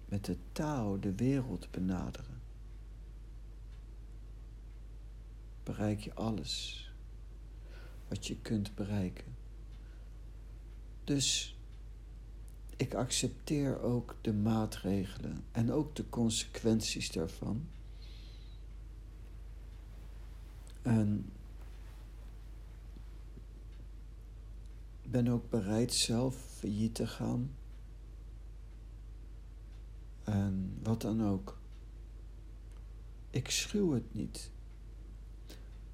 Met 0.04 0.24
de 0.24 0.36
taal 0.52 1.00
de 1.00 1.14
wereld 1.14 1.70
benaderen. 1.70 2.40
Bereik 5.62 6.00
je 6.00 6.14
alles 6.14 6.84
wat 8.08 8.26
je 8.26 8.36
kunt 8.36 8.74
bereiken. 8.74 9.36
Dus 11.04 11.56
ik 12.76 12.94
accepteer 12.94 13.80
ook 13.80 14.16
de 14.20 14.32
maatregelen 14.32 15.44
en 15.52 15.72
ook 15.72 15.96
de 15.96 16.08
consequenties 16.08 17.10
daarvan. 17.12 17.68
En 20.82 21.32
ben 25.10 25.28
ook 25.28 25.50
bereid 25.50 25.94
zelf 25.94 26.36
failliet 26.36 26.94
te 26.94 27.06
gaan. 27.06 27.54
En 30.24 30.78
wat 30.82 31.00
dan 31.00 31.26
ook. 31.26 31.60
Ik 33.30 33.50
schuw 33.50 33.92
het 33.92 34.14
niet. 34.14 34.50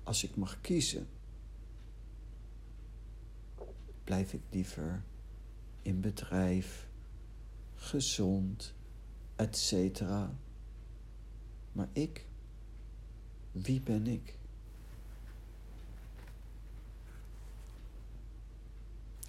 Als 0.03 0.25
ik 0.25 0.37
mag 0.37 0.61
kiezen 0.61 1.09
blijf 4.07 4.33
ik 4.33 4.43
liever 4.51 5.03
in 5.83 6.01
bedrijf, 6.01 6.89
gezond, 7.75 8.75
etc. 9.37 10.01
Maar 11.73 11.89
ik, 11.93 12.27
wie 13.53 13.81
ben 13.81 14.07
ik? 14.07 14.39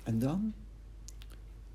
En 0.08 0.20
dan, 0.20 0.54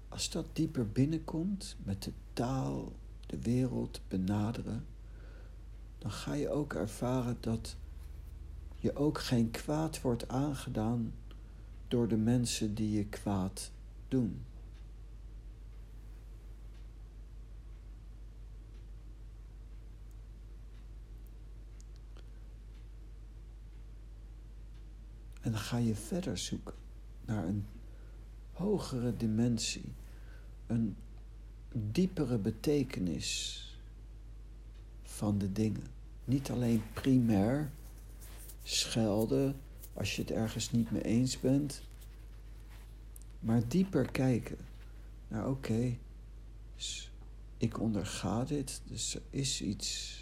als 0.08 0.30
dat 0.30 0.56
dieper 0.56 0.88
binnenkomt, 0.88 1.76
met 1.82 2.02
de 2.02 2.12
taal 2.32 2.92
de 3.26 3.38
wereld 3.38 4.00
benaderen, 4.08 4.86
dan 5.98 6.10
ga 6.10 6.34
je 6.34 6.50
ook 6.50 6.74
ervaren 6.74 7.36
dat 7.40 7.76
je 8.76 8.96
ook 8.96 9.20
geen 9.20 9.50
kwaad 9.50 10.00
wordt 10.00 10.28
aangedaan 10.28 11.14
door 11.88 12.08
de 12.08 12.16
mensen 12.16 12.74
die 12.74 12.92
je 12.92 13.06
kwaad 13.06 13.70
doen. 14.08 14.44
En 25.40 25.50
dan 25.50 25.60
ga 25.60 25.76
je 25.76 25.94
verder 25.94 26.38
zoeken 26.38 26.74
naar 27.24 27.44
een 27.44 27.66
hogere 28.52 29.16
dimensie, 29.16 29.92
een 30.66 30.96
diepere 31.72 32.38
betekenis 32.38 33.58
van 35.02 35.38
de 35.38 35.52
dingen. 35.52 35.86
Niet 36.24 36.50
alleen 36.50 36.82
primair 36.92 37.70
schelden 38.62 39.56
als 39.94 40.16
je 40.16 40.22
het 40.22 40.30
ergens 40.30 40.70
niet 40.70 40.90
mee 40.90 41.02
eens 41.02 41.40
bent, 41.40 41.82
maar 43.40 43.68
dieper 43.68 44.10
kijken. 44.10 44.58
Nou 45.28 45.50
oké, 45.50 45.96
dus 46.76 47.10
ik 47.56 47.80
onderga 47.80 48.44
dit, 48.44 48.82
dus 48.84 49.14
er 49.14 49.22
is 49.30 49.62
iets. 49.62 50.20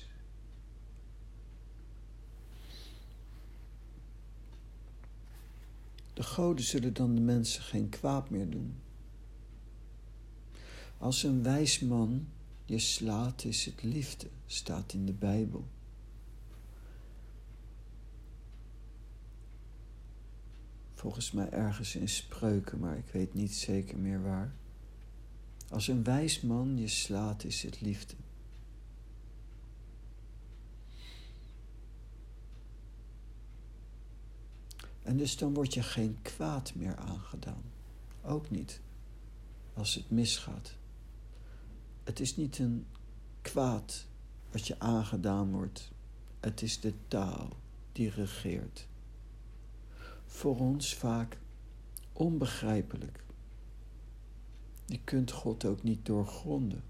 De 6.20 6.26
goden 6.26 6.64
zullen 6.64 6.94
dan 6.94 7.14
de 7.14 7.20
mensen 7.20 7.62
geen 7.62 7.88
kwaad 7.88 8.30
meer 8.30 8.50
doen. 8.50 8.74
Als 10.98 11.22
een 11.22 11.42
wijs 11.42 11.78
man 11.78 12.28
je 12.64 12.78
slaat, 12.78 13.44
is 13.44 13.64
het 13.64 13.82
liefde, 13.82 14.26
staat 14.46 14.92
in 14.92 15.06
de 15.06 15.12
Bijbel. 15.12 15.68
Volgens 20.94 21.32
mij 21.32 21.50
ergens 21.50 21.96
in 21.96 22.08
spreuken, 22.08 22.78
maar 22.78 22.96
ik 22.96 23.08
weet 23.12 23.34
niet 23.34 23.54
zeker 23.54 23.98
meer 23.98 24.22
waar. 24.22 24.54
Als 25.68 25.88
een 25.88 26.04
wijs 26.04 26.40
man 26.40 26.78
je 26.78 26.88
slaat, 26.88 27.44
is 27.44 27.62
het 27.62 27.80
liefde. 27.80 28.14
En 35.10 35.16
dus 35.16 35.36
dan 35.36 35.54
wordt 35.54 35.74
je 35.74 35.82
geen 35.82 36.18
kwaad 36.22 36.74
meer 36.74 36.96
aangedaan. 36.96 37.62
Ook 38.22 38.50
niet 38.50 38.80
als 39.74 39.94
het 39.94 40.10
misgaat. 40.10 40.76
Het 42.04 42.20
is 42.20 42.36
niet 42.36 42.58
een 42.58 42.86
kwaad 43.40 44.06
wat 44.50 44.66
je 44.66 44.78
aangedaan 44.78 45.50
wordt. 45.52 45.90
Het 46.40 46.62
is 46.62 46.80
de 46.80 46.92
taal 47.08 47.48
die 47.92 48.10
regeert. 48.10 48.86
Voor 50.26 50.58
ons 50.58 50.94
vaak 50.94 51.38
onbegrijpelijk. 52.12 53.24
Je 54.86 55.00
kunt 55.04 55.30
God 55.30 55.64
ook 55.64 55.82
niet 55.82 56.06
doorgronden. 56.06 56.82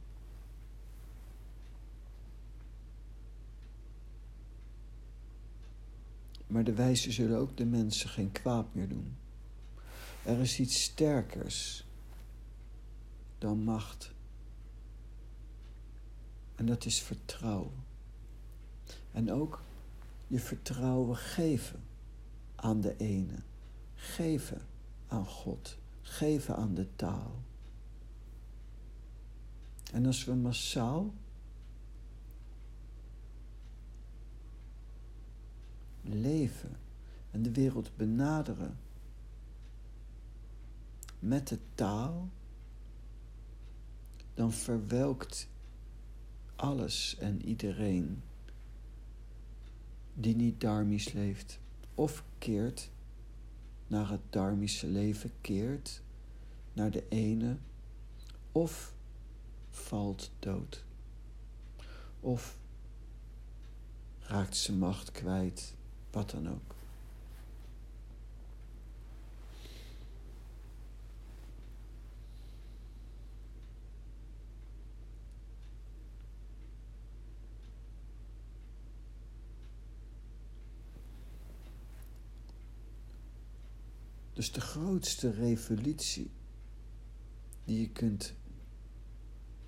Maar 6.50 6.64
de 6.64 6.74
wijzen 6.74 7.12
zullen 7.12 7.38
ook 7.38 7.56
de 7.56 7.64
mensen 7.64 8.08
geen 8.08 8.32
kwaad 8.32 8.74
meer 8.74 8.88
doen. 8.88 9.16
Er 10.24 10.38
is 10.38 10.60
iets 10.60 10.82
sterkers 10.82 11.84
dan 13.38 13.58
macht. 13.58 14.12
En 16.54 16.66
dat 16.66 16.84
is 16.84 17.02
vertrouwen. 17.02 17.84
En 19.12 19.32
ook 19.32 19.62
je 20.26 20.38
vertrouwen 20.38 21.16
geven 21.16 21.82
aan 22.54 22.80
de 22.80 22.96
ene. 22.96 23.42
Geven 23.94 24.62
aan 25.06 25.26
God. 25.26 25.78
Geven 26.02 26.56
aan 26.56 26.74
de 26.74 26.86
taal. 26.96 27.42
En 29.92 30.06
als 30.06 30.24
we 30.24 30.34
massaal 30.34 31.14
leven 36.14 36.76
en 37.30 37.42
de 37.42 37.52
wereld 37.52 37.96
benaderen 37.96 38.78
met 41.18 41.48
de 41.48 41.58
taal, 41.74 42.28
dan 44.34 44.52
verwelkt 44.52 45.48
alles 46.56 47.16
en 47.16 47.44
iedereen 47.44 48.22
die 50.14 50.36
niet 50.36 50.60
dharmisch 50.60 51.12
leeft 51.12 51.58
of 51.94 52.24
keert 52.38 52.90
naar 53.86 54.10
het 54.10 54.20
dharmische 54.30 54.86
leven, 54.86 55.32
keert 55.40 56.02
naar 56.72 56.90
de 56.90 57.08
ene 57.08 57.56
of 58.52 58.94
valt 59.70 60.30
dood 60.38 60.84
of 62.20 62.58
raakt 64.18 64.56
zijn 64.56 64.78
macht 64.78 65.10
kwijt, 65.10 65.74
wat 66.10 66.32
ook. 66.48 66.74
Dus 84.40 84.52
de 84.52 84.60
grootste 84.60 85.30
revolutie 85.30 86.30
die 87.64 87.80
je 87.80 87.88
kunt 87.88 88.34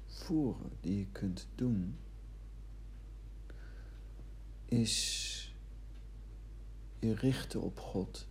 voeren, 0.06 0.70
die 0.80 0.98
je 0.98 1.06
kunt 1.06 1.46
doen, 1.54 1.96
is 4.64 5.41
je 7.02 7.14
richten 7.14 7.62
op 7.62 7.80
God. 7.80 8.26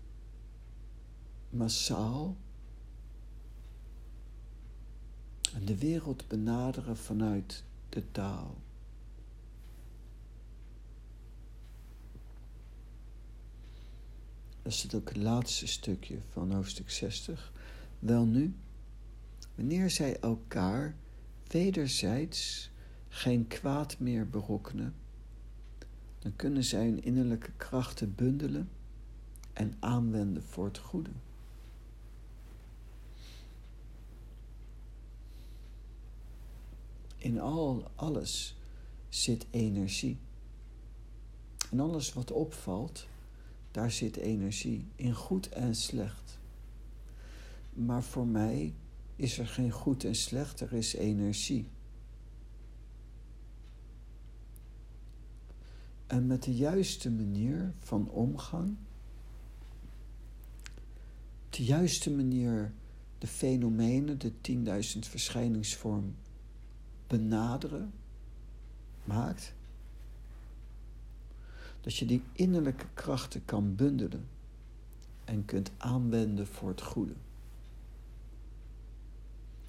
Massaal. 1.50 2.38
En 5.54 5.66
de 5.66 5.78
wereld 5.78 6.28
benaderen 6.28 6.98
vanuit 6.98 7.64
de 7.90 8.12
taal. 8.12 8.58
Dat 14.62 14.72
is 14.72 14.84
het 14.84 14.96
ook 14.96 15.10
het 15.10 15.18
laatste 15.18 15.68
stukje 15.68 16.18
van 16.30 16.52
hoofdstuk 16.52 16.90
60. 16.90 17.52
Wel 18.00 18.26
nu, 18.26 18.56
wanneer 19.56 19.90
zij 19.90 20.20
elkaar 20.20 20.96
wederzijds 21.48 22.70
geen 23.10 23.48
kwaad 23.48 24.00
meer 24.00 24.30
berokkenen, 24.30 24.96
dan 26.22 26.36
kunnen 26.36 26.64
zij 26.64 26.86
hun 26.86 27.04
innerlijke 27.04 27.52
krachten 27.58 28.16
bundelen 28.16 28.70
en 29.54 29.74
aanwenden 29.80 30.44
voor 30.44 30.66
het 30.66 30.78
goede. 30.78 31.10
In 37.18 37.40
al 37.40 37.92
alles 37.96 38.56
zit 39.10 39.46
energie. 39.50 40.18
En 41.72 41.80
alles 41.80 42.14
wat 42.14 42.32
opvalt, 42.32 43.08
daar 43.72 43.92
zit 43.92 44.16
energie 44.16 44.86
in 44.96 45.14
goed 45.14 45.50
en 45.50 45.76
slecht. 45.76 46.40
Maar 47.74 48.04
voor 48.04 48.28
mij 48.28 48.74
is 49.16 49.38
er 49.38 49.48
geen 49.48 49.72
goed 49.72 50.04
en 50.04 50.16
slecht, 50.16 50.60
er 50.60 50.74
is 50.74 50.94
energie. 50.94 51.68
En 56.12 56.28
met 56.28 56.44
de 56.44 56.56
juiste 56.56 57.12
manier 57.12 57.74
van 57.80 58.10
omgang, 58.10 58.76
de 61.50 61.64
juiste 61.64 62.12
manier 62.12 62.74
de 63.18 63.28
fenomenen, 63.28 64.20
de 64.20 64.32
10.000 64.94 65.00
verschijningsvorm 65.00 66.16
benaderen, 67.08 67.94
maakt 69.04 69.54
dat 71.82 71.96
je 71.96 72.06
die 72.06 72.24
innerlijke 72.34 72.88
krachten 72.94 73.46
kan 73.46 73.76
bundelen 73.76 74.28
en 75.24 75.46
kunt 75.46 75.72
aanwenden 75.78 76.48
voor 76.48 76.70
het 76.70 76.82
goede. 76.82 77.16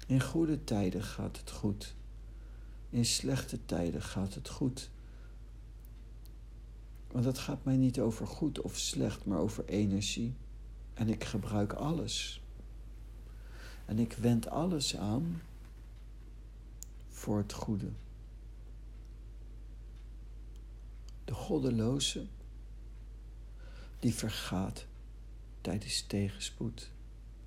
In 0.07 0.21
goede 0.21 0.63
tijden 0.63 1.03
gaat 1.03 1.37
het 1.37 1.51
goed. 1.51 1.95
In 2.89 3.05
slechte 3.05 3.65
tijden 3.65 4.01
gaat 4.01 4.33
het 4.33 4.49
goed. 4.49 4.91
Want 7.13 7.25
het 7.25 7.37
gaat 7.37 7.63
mij 7.63 7.77
niet 7.77 7.99
over 7.99 8.27
goed 8.27 8.61
of 8.61 8.77
slecht, 8.77 9.25
maar 9.25 9.39
over 9.39 9.65
energie. 9.65 10.35
En 10.93 11.09
ik 11.09 11.23
gebruik 11.23 11.73
alles. 11.73 12.41
En 13.85 13.99
ik 13.99 14.13
wend 14.13 14.49
alles 14.49 14.97
aan 14.97 15.41
voor 17.09 17.37
het 17.37 17.53
goede. 17.53 17.91
De 21.25 21.33
goddeloze, 21.33 22.25
die 23.99 24.13
vergaat 24.13 24.85
tijdens 25.61 26.01
tegenspoed, 26.01 26.91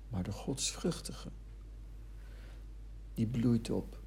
maar 0.09 0.23
de 0.23 0.31
godsvruchtige, 0.31 1.29
die 3.13 3.27
bloeit 3.27 3.69
op 3.69 3.99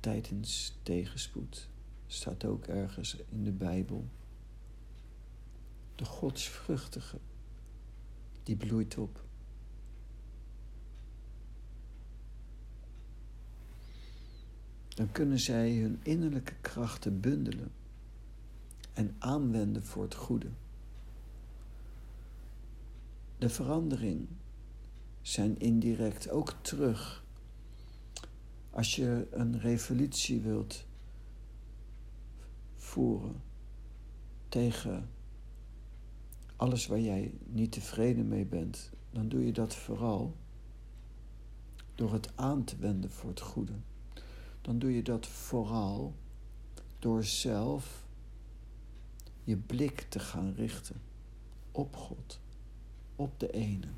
tijdens 0.00 0.78
tegenspoed. 0.82 1.70
Staat 2.12 2.44
ook 2.44 2.66
ergens 2.66 3.16
in 3.28 3.44
de 3.44 3.52
Bijbel. 3.52 4.08
De 5.94 6.04
godsvruchtige, 6.04 7.18
die 8.42 8.56
bloeit 8.56 8.98
op. 8.98 9.24
Dan 14.88 15.12
kunnen 15.12 15.38
zij 15.38 15.76
hun 15.76 16.00
innerlijke 16.02 16.54
krachten 16.60 17.20
bundelen 17.20 17.72
en 18.92 19.16
aanwenden 19.18 19.84
voor 19.84 20.02
het 20.02 20.14
goede. 20.14 20.50
De 23.38 23.48
verandering 23.48 24.28
zijn 25.22 25.58
indirect 25.58 26.30
ook 26.30 26.54
terug. 26.60 27.24
Als 28.70 28.96
je 28.96 29.28
een 29.30 29.60
revolutie 29.60 30.40
wilt 30.40 30.84
voeren 32.92 33.42
tegen 34.48 35.08
alles 36.56 36.86
waar 36.86 37.00
jij 37.00 37.32
niet 37.46 37.72
tevreden 37.72 38.28
mee 38.28 38.44
bent, 38.44 38.90
dan 39.10 39.28
doe 39.28 39.46
je 39.46 39.52
dat 39.52 39.74
vooral 39.74 40.36
door 41.94 42.12
het 42.12 42.36
aan 42.36 42.64
te 42.64 42.76
wenden 42.76 43.10
voor 43.10 43.30
het 43.30 43.40
goede. 43.40 43.72
Dan 44.60 44.78
doe 44.78 44.94
je 44.94 45.02
dat 45.02 45.26
vooral 45.26 46.14
door 46.98 47.24
zelf 47.24 48.06
je 49.44 49.56
blik 49.56 50.00
te 50.00 50.18
gaan 50.18 50.54
richten 50.54 51.00
op 51.70 51.96
God, 51.96 52.40
op 53.16 53.40
de 53.40 53.50
ene. 53.50 53.88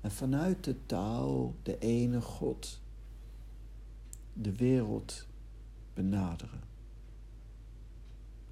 En 0.00 0.10
vanuit 0.10 0.64
de 0.64 0.86
taal, 0.86 1.54
de 1.62 1.78
ene 1.78 2.20
God, 2.20 2.80
de 4.32 4.56
wereld 4.56 5.26
benaderen. 5.94 6.71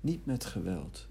Niet 0.00 0.26
met 0.26 0.44
geweld. 0.44 1.08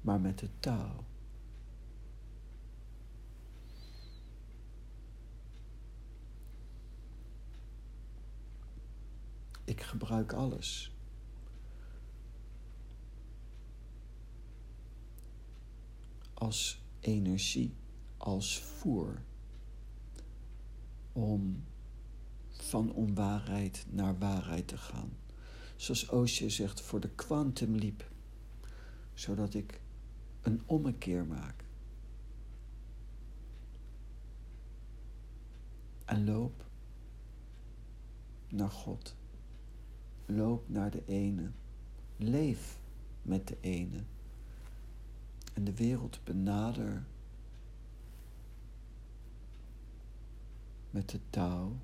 Maar 0.00 0.20
met 0.20 0.38
de 0.38 0.48
taal. 0.60 1.04
Ik 9.64 9.82
gebruik 9.82 10.32
alles. 10.32 10.94
Als 16.34 16.82
energie, 17.00 17.74
als 18.16 18.60
voer. 18.60 19.22
Om 21.12 21.64
van 22.70 22.92
onwaarheid 22.92 23.86
naar 23.88 24.18
waarheid 24.18 24.68
te 24.68 24.76
gaan. 24.76 25.10
Zoals 25.76 26.08
Osho 26.08 26.48
zegt, 26.48 26.80
voor 26.80 27.00
de 27.00 27.10
kwantumliep. 27.10 28.10
Zodat 29.14 29.54
ik 29.54 29.80
een 30.40 30.62
ommekeer 30.66 31.26
maak. 31.26 31.64
En 36.04 36.24
loop 36.24 36.64
naar 38.48 38.70
God. 38.70 39.16
Loop 40.26 40.68
naar 40.68 40.90
de 40.90 41.02
ene. 41.06 41.50
Leef 42.16 42.78
met 43.22 43.48
de 43.48 43.56
ene. 43.60 44.04
En 45.54 45.64
de 45.64 45.74
wereld 45.74 46.20
benader 46.24 47.06
met 50.90 51.08
de 51.08 51.20
touw. 51.30 51.76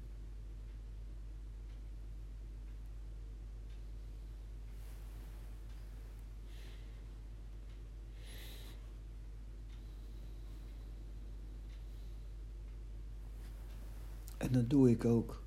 En 14.36 14.52
dat 14.52 14.70
doe 14.70 14.90
ik 14.90 15.04
ook 15.04 15.42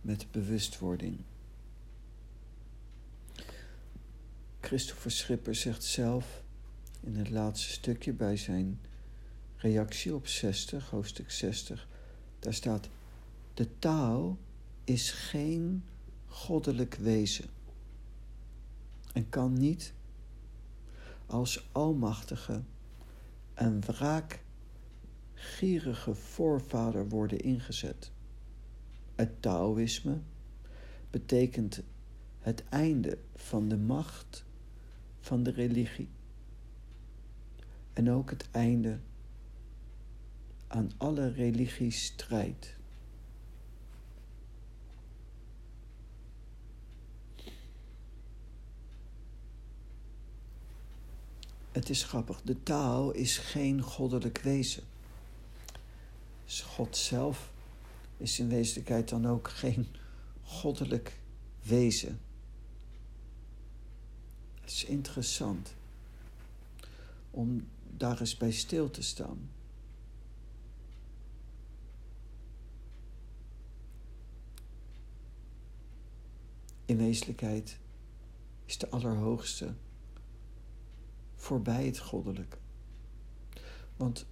met 0.00 0.30
bewustwording. 0.30 1.18
Christopher 4.60 5.10
Schipper 5.10 5.54
zegt 5.54 5.84
zelf 5.84 6.42
in 7.00 7.16
het 7.16 7.30
laatste 7.30 7.70
stukje 7.70 8.12
bij 8.12 8.36
zijn 8.36 8.80
reactie 9.56 10.14
op 10.14 10.26
60, 10.26 10.90
hoofdstuk 10.90 11.30
60, 11.30 11.88
daar 12.38 12.54
staat: 12.54 12.88
De 13.54 13.78
taal 13.78 14.38
is 14.84 15.10
geen 15.10 15.84
goddelijk 16.26 16.94
wezen 16.94 17.44
en 19.12 19.28
kan 19.28 19.52
niet 19.52 19.92
als 21.26 21.68
almachtige 21.72 22.62
en 23.54 23.80
wraakgierige 25.38 26.14
voorvader 26.14 27.08
worden 27.08 27.40
ingezet. 27.40 28.10
Het 29.14 29.42
Taoïsme 29.42 30.20
betekent 31.10 31.82
het 32.38 32.64
einde 32.68 33.18
van 33.34 33.68
de 33.68 33.76
macht 33.76 34.44
van 35.20 35.42
de 35.42 35.50
religie. 35.50 36.08
En 37.92 38.10
ook 38.10 38.30
het 38.30 38.48
einde 38.50 38.98
aan 40.66 40.90
alle 40.96 41.32
religiestrijd. 41.32 42.76
Het 51.72 51.90
is 51.90 52.04
grappig, 52.04 52.42
de 52.42 52.62
taal 52.62 53.12
is 53.12 53.38
geen 53.38 53.82
goddelijk 53.82 54.38
wezen. 54.38 54.82
God 56.48 56.96
zelf 56.96 57.50
is 58.16 58.38
in 58.38 58.48
wezenlijkheid 58.48 59.08
dan 59.08 59.26
ook 59.26 59.48
geen 59.48 59.86
goddelijk 60.42 61.18
wezen. 61.62 62.20
Het 64.60 64.70
is 64.70 64.84
interessant 64.84 65.74
om 67.30 67.68
daar 67.96 68.20
eens 68.20 68.36
bij 68.36 68.50
stil 68.50 68.90
te 68.90 69.02
staan. 69.02 69.50
In 76.84 76.96
wezenlijkheid 76.96 77.78
is 78.64 78.78
de 78.78 78.88
Allerhoogste 78.90 79.74
voorbij 81.34 81.86
het 81.86 81.98
goddelijke. 81.98 82.56
Want 83.96 84.26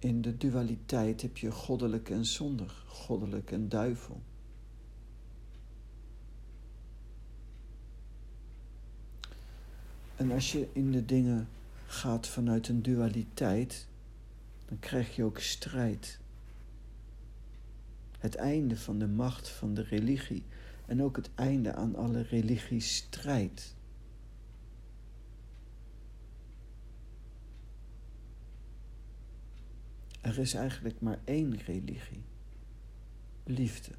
in 0.00 0.22
de 0.22 0.36
dualiteit 0.36 1.22
heb 1.22 1.36
je 1.36 1.50
goddelijk 1.50 2.10
en 2.10 2.24
zondig, 2.24 2.84
goddelijk 2.86 3.50
en 3.50 3.68
duivel. 3.68 4.20
En 10.16 10.30
als 10.30 10.52
je 10.52 10.68
in 10.72 10.92
de 10.92 11.04
dingen 11.04 11.48
gaat 11.86 12.26
vanuit 12.26 12.68
een 12.68 12.82
dualiteit, 12.82 13.86
dan 14.66 14.78
krijg 14.78 15.16
je 15.16 15.24
ook 15.24 15.38
strijd. 15.38 16.18
Het 18.18 18.34
einde 18.34 18.76
van 18.76 18.98
de 18.98 19.08
macht 19.08 19.48
van 19.48 19.74
de 19.74 19.82
religie 19.82 20.42
en 20.86 21.02
ook 21.02 21.16
het 21.16 21.30
einde 21.34 21.74
aan 21.74 21.96
alle 21.96 22.22
religiestrijd. 22.22 23.74
Er 30.20 30.38
is 30.38 30.54
eigenlijk 30.54 31.00
maar 31.00 31.18
één 31.24 31.56
religie: 31.56 32.22
liefde. 33.44 33.92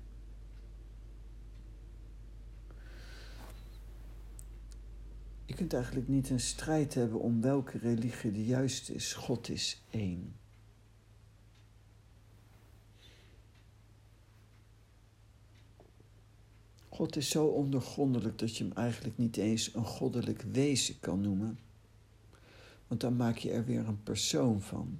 Je 5.46 5.58
kunt 5.58 5.74
eigenlijk 5.74 6.08
niet 6.08 6.30
een 6.30 6.40
strijd 6.40 6.94
hebben 6.94 7.20
om 7.20 7.42
welke 7.42 7.78
religie 7.78 8.32
de 8.32 8.46
juiste 8.46 8.94
is. 8.94 9.14
God 9.14 9.50
is 9.50 9.82
één. 9.90 10.36
God 16.90 17.16
is 17.16 17.30
zo 17.30 17.46
ondergrondelijk 17.46 18.40
dat 18.40 18.58
je 18.58 18.64
hem 18.64 18.74
eigenlijk 18.74 19.18
niet 19.18 19.38
eens 19.38 19.74
een 19.74 19.86
goddelijk 19.86 20.42
wezen 20.42 21.00
kan 21.00 21.22
noemen. 21.22 21.60
Want 22.88 23.02
dan 23.02 23.16
maak 23.16 23.38
je 23.38 23.52
er 23.52 23.66
weer 23.66 23.88
een 23.88 24.04
persoon 24.04 24.62
van. 24.62 25.00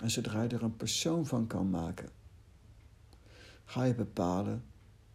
En 0.00 0.10
zodra 0.10 0.42
je 0.42 0.48
er 0.48 0.62
een 0.62 0.76
persoon 0.76 1.26
van 1.26 1.46
kan 1.46 1.70
maken, 1.70 2.10
ga 3.64 3.84
je 3.84 3.94
bepalen 3.94 4.64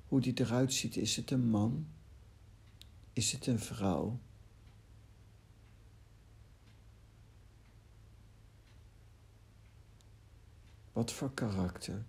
hoe 0.08 0.22
die 0.22 0.40
eruit 0.40 0.74
ziet. 0.74 0.96
Is 0.96 1.16
het 1.16 1.32
een 1.32 1.50
man? 1.50 1.88
Is 3.14 3.32
het 3.32 3.48
een 3.48 3.60
vrouw? 3.60 4.20
Wat 10.92 11.12
voor 11.12 11.34
karakter? 11.34 12.06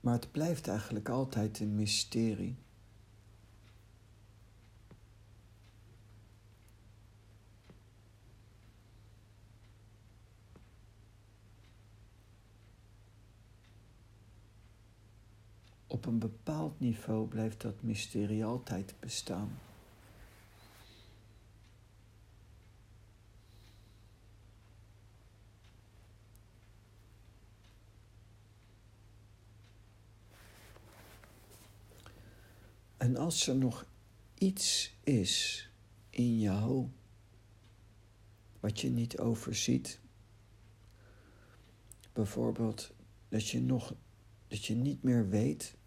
Maar 0.00 0.14
het 0.14 0.30
blijft 0.30 0.68
eigenlijk 0.68 1.08
altijd 1.08 1.60
een 1.60 1.74
mysterie. 1.74 2.56
Op 15.90 16.06
een 16.06 16.18
bepaald 16.18 16.80
niveau 16.80 17.28
blijft 17.28 17.60
dat 17.60 17.82
mysterie 17.82 18.44
altijd 18.44 18.94
bestaan. 19.00 19.58
En 32.96 33.16
als 33.16 33.46
er 33.46 33.56
nog 33.56 33.86
iets 34.34 34.94
is 35.04 35.68
in 36.10 36.38
jou 36.40 36.88
wat 38.60 38.80
je 38.80 38.90
niet 38.90 39.18
overziet, 39.18 40.00
bijvoorbeeld 42.12 42.92
dat 43.28 43.48
je 43.48 43.60
nog 43.60 43.94
dat 44.48 44.64
je 44.64 44.74
niet 44.74 45.02
meer 45.02 45.28
weet 45.28 45.78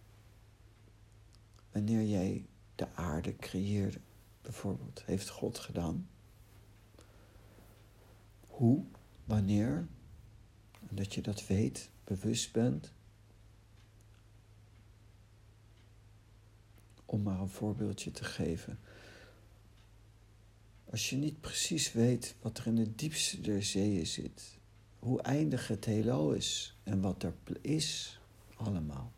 wanneer 1.74 2.04
jij 2.04 2.46
de 2.76 2.88
aarde 2.96 3.36
creëerde, 3.36 4.00
bijvoorbeeld, 4.42 5.04
heeft 5.06 5.30
God 5.30 5.60
gedaan. 5.60 6.10
Hoe, 8.48 8.84
wanneer, 9.24 9.88
en 10.90 10.96
dat 10.96 11.14
je 11.14 11.22
dat 11.22 11.48
weet, 11.48 11.90
bewust 12.04 12.52
bent. 12.52 12.94
Om 17.06 17.22
maar 17.22 17.40
een 17.40 17.50
voorbeeldje 17.50 18.12
te 18.12 18.24
geven. 18.24 18.80
Als 20.90 21.10
je 21.10 21.16
niet 21.16 21.42
precies 21.42 21.92
weet 21.92 22.36
wat 22.42 22.58
er 22.58 22.68
in 22.68 22.78
het 22.78 23.00
diepste 23.00 23.42
der 23.42 23.64
zeeën 23.64 24.08
zit, 24.08 24.58
hoe 25.00 25.22
eindig 25.22 25.68
het 25.68 25.86
heelal 25.86 26.34
is 26.34 26.78
en 26.84 27.02
wat 27.02 27.24
er 27.24 27.34
is, 27.62 28.20
allemaal. 28.56 29.12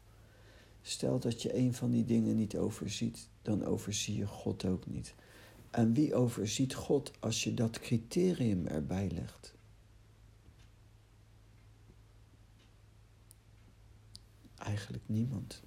Stel 0.88 1.20
dat 1.20 1.42
je 1.42 1.56
een 1.56 1.74
van 1.74 1.92
die 1.92 2.06
dingen 2.06 2.36
niet 2.36 2.58
overziet, 2.58 3.30
dan 3.42 3.66
overzie 3.66 4.18
je 4.18 4.28
God 4.28 4.66
ook 4.66 4.86
niet. 4.86 5.16
En 5.72 5.94
wie 5.94 6.16
overziet 6.16 6.74
God 6.74 7.12
als 7.20 7.44
je 7.44 7.54
dat 7.54 7.80
criterium 7.80 8.68
erbij 8.68 9.10
legt? 9.10 9.56
Eigenlijk 14.56 15.04
niemand. 15.06 15.64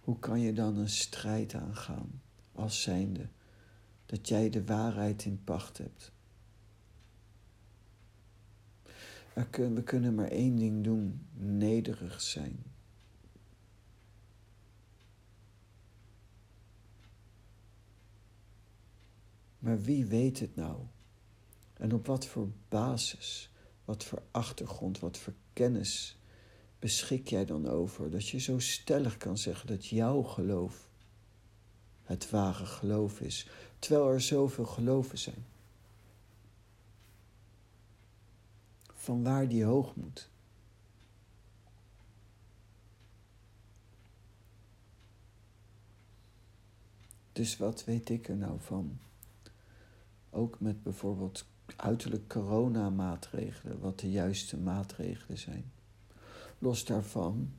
Hoe 0.00 0.18
kan 0.18 0.40
je 0.40 0.52
dan 0.52 0.76
een 0.76 0.88
strijd 0.88 1.54
aangaan 1.54 2.22
als 2.52 2.82
zijnde 2.82 3.28
dat 4.06 4.28
jij 4.28 4.50
de 4.50 4.64
waarheid 4.64 5.24
in 5.24 5.44
pacht 5.44 5.78
hebt? 5.78 6.12
We 9.36 9.82
kunnen 9.82 10.14
maar 10.14 10.28
één 10.28 10.56
ding 10.56 10.84
doen: 10.84 11.26
nederig 11.34 12.20
zijn. 12.20 12.62
Maar 19.58 19.80
wie 19.80 20.06
weet 20.06 20.40
het 20.40 20.56
nou? 20.56 20.76
En 21.74 21.92
op 21.92 22.06
wat 22.06 22.26
voor 22.26 22.48
basis, 22.68 23.50
wat 23.84 24.04
voor 24.04 24.22
achtergrond, 24.30 24.98
wat 24.98 25.18
voor 25.18 25.34
kennis 25.52 26.18
beschik 26.78 27.28
jij 27.28 27.44
dan 27.44 27.68
over 27.68 28.10
dat 28.10 28.28
je 28.28 28.38
zo 28.38 28.58
stellig 28.58 29.16
kan 29.16 29.38
zeggen 29.38 29.66
dat 29.66 29.86
jouw 29.86 30.22
geloof 30.22 30.88
het 32.02 32.30
ware 32.30 32.66
geloof 32.66 33.20
is, 33.20 33.48
terwijl 33.78 34.08
er 34.08 34.20
zoveel 34.20 34.66
geloven 34.66 35.18
zijn? 35.18 35.44
Van 39.06 39.22
waar 39.22 39.48
die 39.48 39.64
hoogmoed. 39.64 40.30
Dus 47.32 47.56
wat 47.56 47.84
weet 47.84 48.08
ik 48.08 48.28
er 48.28 48.36
nou 48.36 48.60
van? 48.60 48.98
Ook 50.30 50.60
met 50.60 50.82
bijvoorbeeld 50.82 51.46
uiterlijk 51.76 52.28
coronamaatregelen, 52.28 53.80
wat 53.80 54.00
de 54.00 54.10
juiste 54.10 54.56
maatregelen 54.56 55.38
zijn. 55.38 55.72
Los 56.58 56.84
daarvan 56.84 57.52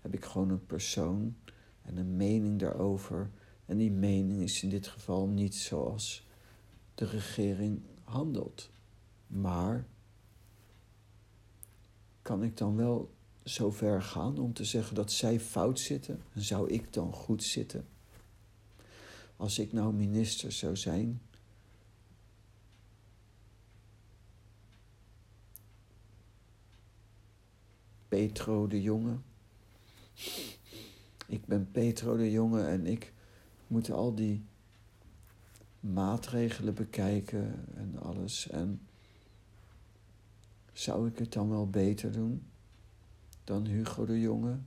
heb 0.00 0.14
ik 0.14 0.24
gewoon 0.24 0.50
een 0.50 0.66
persoon 0.66 1.36
en 1.82 1.96
een 1.96 2.16
mening 2.16 2.58
daarover. 2.58 3.30
En 3.66 3.76
die 3.76 3.90
mening 3.92 4.42
is 4.42 4.62
in 4.62 4.70
dit 4.70 4.86
geval 4.86 5.28
niet 5.28 5.54
zoals 5.54 6.26
de 6.94 7.04
regering 7.04 7.82
handelt, 8.04 8.70
maar 9.26 9.86
kan 12.28 12.42
ik 12.42 12.56
dan 12.56 12.76
wel 12.76 13.14
zo 13.44 13.70
ver 13.70 14.02
gaan 14.02 14.38
om 14.38 14.52
te 14.52 14.64
zeggen 14.64 14.94
dat 14.94 15.12
zij 15.12 15.40
fout 15.40 15.80
zitten? 15.80 16.22
En 16.32 16.42
zou 16.42 16.70
ik 16.70 16.92
dan 16.92 17.12
goed 17.12 17.42
zitten? 17.42 17.86
Als 19.36 19.58
ik 19.58 19.72
nou 19.72 19.92
minister 19.92 20.52
zou 20.52 20.76
zijn. 20.76 21.20
Petro 28.08 28.66
de 28.66 28.82
Jonge. 28.82 29.16
Ik 31.26 31.46
ben 31.46 31.70
Petro 31.70 32.16
de 32.16 32.30
Jonge 32.30 32.64
en 32.64 32.86
ik 32.86 33.12
moet 33.66 33.90
al 33.90 34.14
die 34.14 34.44
maatregelen 35.80 36.74
bekijken 36.74 37.64
en 37.74 37.98
alles. 37.98 38.48
En 38.48 38.87
zou 40.78 41.08
ik 41.08 41.18
het 41.18 41.32
dan 41.32 41.48
wel 41.48 41.70
beter 41.70 42.12
doen 42.12 42.46
dan 43.44 43.66
Hugo 43.66 44.06
de 44.06 44.20
Jonge? 44.20 44.58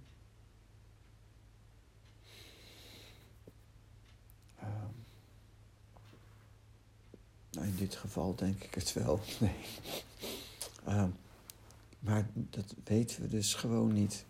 Uh, 4.59 4.67
nou, 7.51 7.67
in 7.67 7.75
dit 7.75 7.95
geval 7.95 8.35
denk 8.35 8.63
ik 8.63 8.73
het 8.73 8.93
wel. 8.93 9.19
Nee. 9.39 9.55
Uh, 10.87 11.05
maar 11.99 12.29
dat 12.33 12.75
weten 12.83 13.21
we 13.21 13.27
dus 13.27 13.53
gewoon 13.53 13.93
niet. 13.93 14.25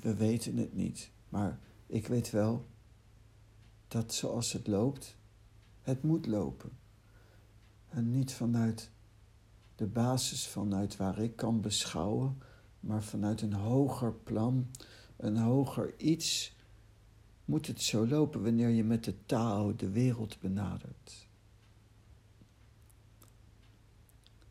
We 0.00 0.14
weten 0.14 0.56
het 0.56 0.74
niet. 0.74 1.10
Maar 1.28 1.58
ik 1.86 2.06
weet 2.06 2.30
wel 2.30 2.66
dat 3.88 4.14
zoals 4.14 4.52
het 4.52 4.66
loopt, 4.66 5.16
het 5.82 6.02
moet 6.02 6.26
lopen. 6.26 6.70
En 7.88 8.10
niet 8.10 8.32
vanuit 8.32 8.90
de 9.76 9.86
basis 9.86 10.46
vanuit 10.46 10.96
waar 10.96 11.18
ik 11.18 11.36
kan 11.36 11.60
beschouwen, 11.60 12.38
maar 12.80 13.02
vanuit 13.02 13.42
een 13.42 13.52
hoger 13.52 14.12
plan, 14.12 14.70
een 15.16 15.36
hoger 15.36 15.94
iets, 15.98 16.56
moet 17.44 17.66
het 17.66 17.82
zo 17.82 18.06
lopen 18.06 18.42
wanneer 18.42 18.68
je 18.68 18.84
met 18.84 19.04
de 19.04 19.14
taal 19.26 19.76
de 19.76 19.90
wereld 19.90 20.40
benadert. 20.40 21.26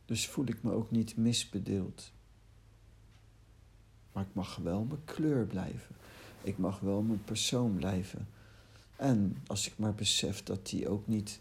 Dus 0.06 0.28
voel 0.28 0.46
ik 0.46 0.64
me 0.64 0.72
ook 0.72 0.92
niet 0.92 1.18
misbedeeld. 1.18 2.12
Maar 4.12 4.24
ik 4.24 4.34
mag 4.34 4.56
wel 4.56 4.84
mijn 4.84 5.04
kleur 5.06 5.46
blijven. 5.46 5.96
Ik 6.42 6.58
mag 6.58 6.80
wel 6.80 7.02
mijn 7.02 7.24
persoon 7.24 7.76
blijven. 7.76 8.28
En 8.96 9.38
als 9.48 9.68
ik 9.68 9.78
maar 9.78 9.96
besef 9.96 10.44
dat 10.44 10.68
die 10.68 10.90
ook 10.90 11.08
niet 11.08 11.40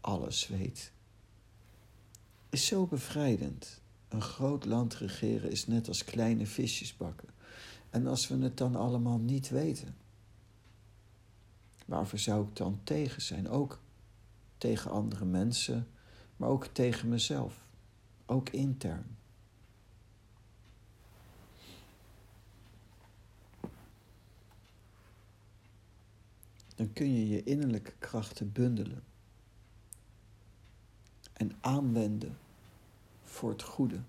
alles 0.00 0.48
weet. 0.48 0.92
Is 2.48 2.66
zo 2.66 2.86
bevrijdend. 2.86 3.80
Een 4.08 4.22
groot 4.22 4.64
land 4.64 4.94
regeren 4.94 5.50
is 5.50 5.66
net 5.66 5.88
als 5.88 6.04
kleine 6.04 6.46
visjes 6.46 6.96
bakken. 6.96 7.28
En 7.90 8.06
als 8.06 8.28
we 8.28 8.36
het 8.36 8.56
dan 8.56 8.76
allemaal 8.76 9.18
niet 9.18 9.48
weten, 9.48 9.96
waarvoor 11.86 12.18
zou 12.18 12.46
ik 12.48 12.56
dan 12.56 12.80
tegen 12.84 13.22
zijn? 13.22 13.48
Ook 13.48 13.80
tegen 14.58 14.90
andere 14.90 15.24
mensen, 15.24 15.88
maar 16.36 16.48
ook 16.48 16.66
tegen 16.66 17.08
mezelf, 17.08 17.64
ook 18.26 18.48
intern. 18.48 19.18
Dan 26.74 26.92
kun 26.92 27.14
je 27.14 27.28
je 27.28 27.42
innerlijke 27.42 27.92
krachten 27.98 28.52
bundelen 28.52 29.02
en 31.40 31.56
aanwenden 31.60 32.38
voor 33.24 33.50
het 33.50 33.62
goede. 33.62 34.00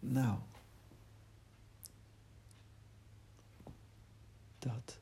Nou, 0.00 0.38
dat. 4.58 4.99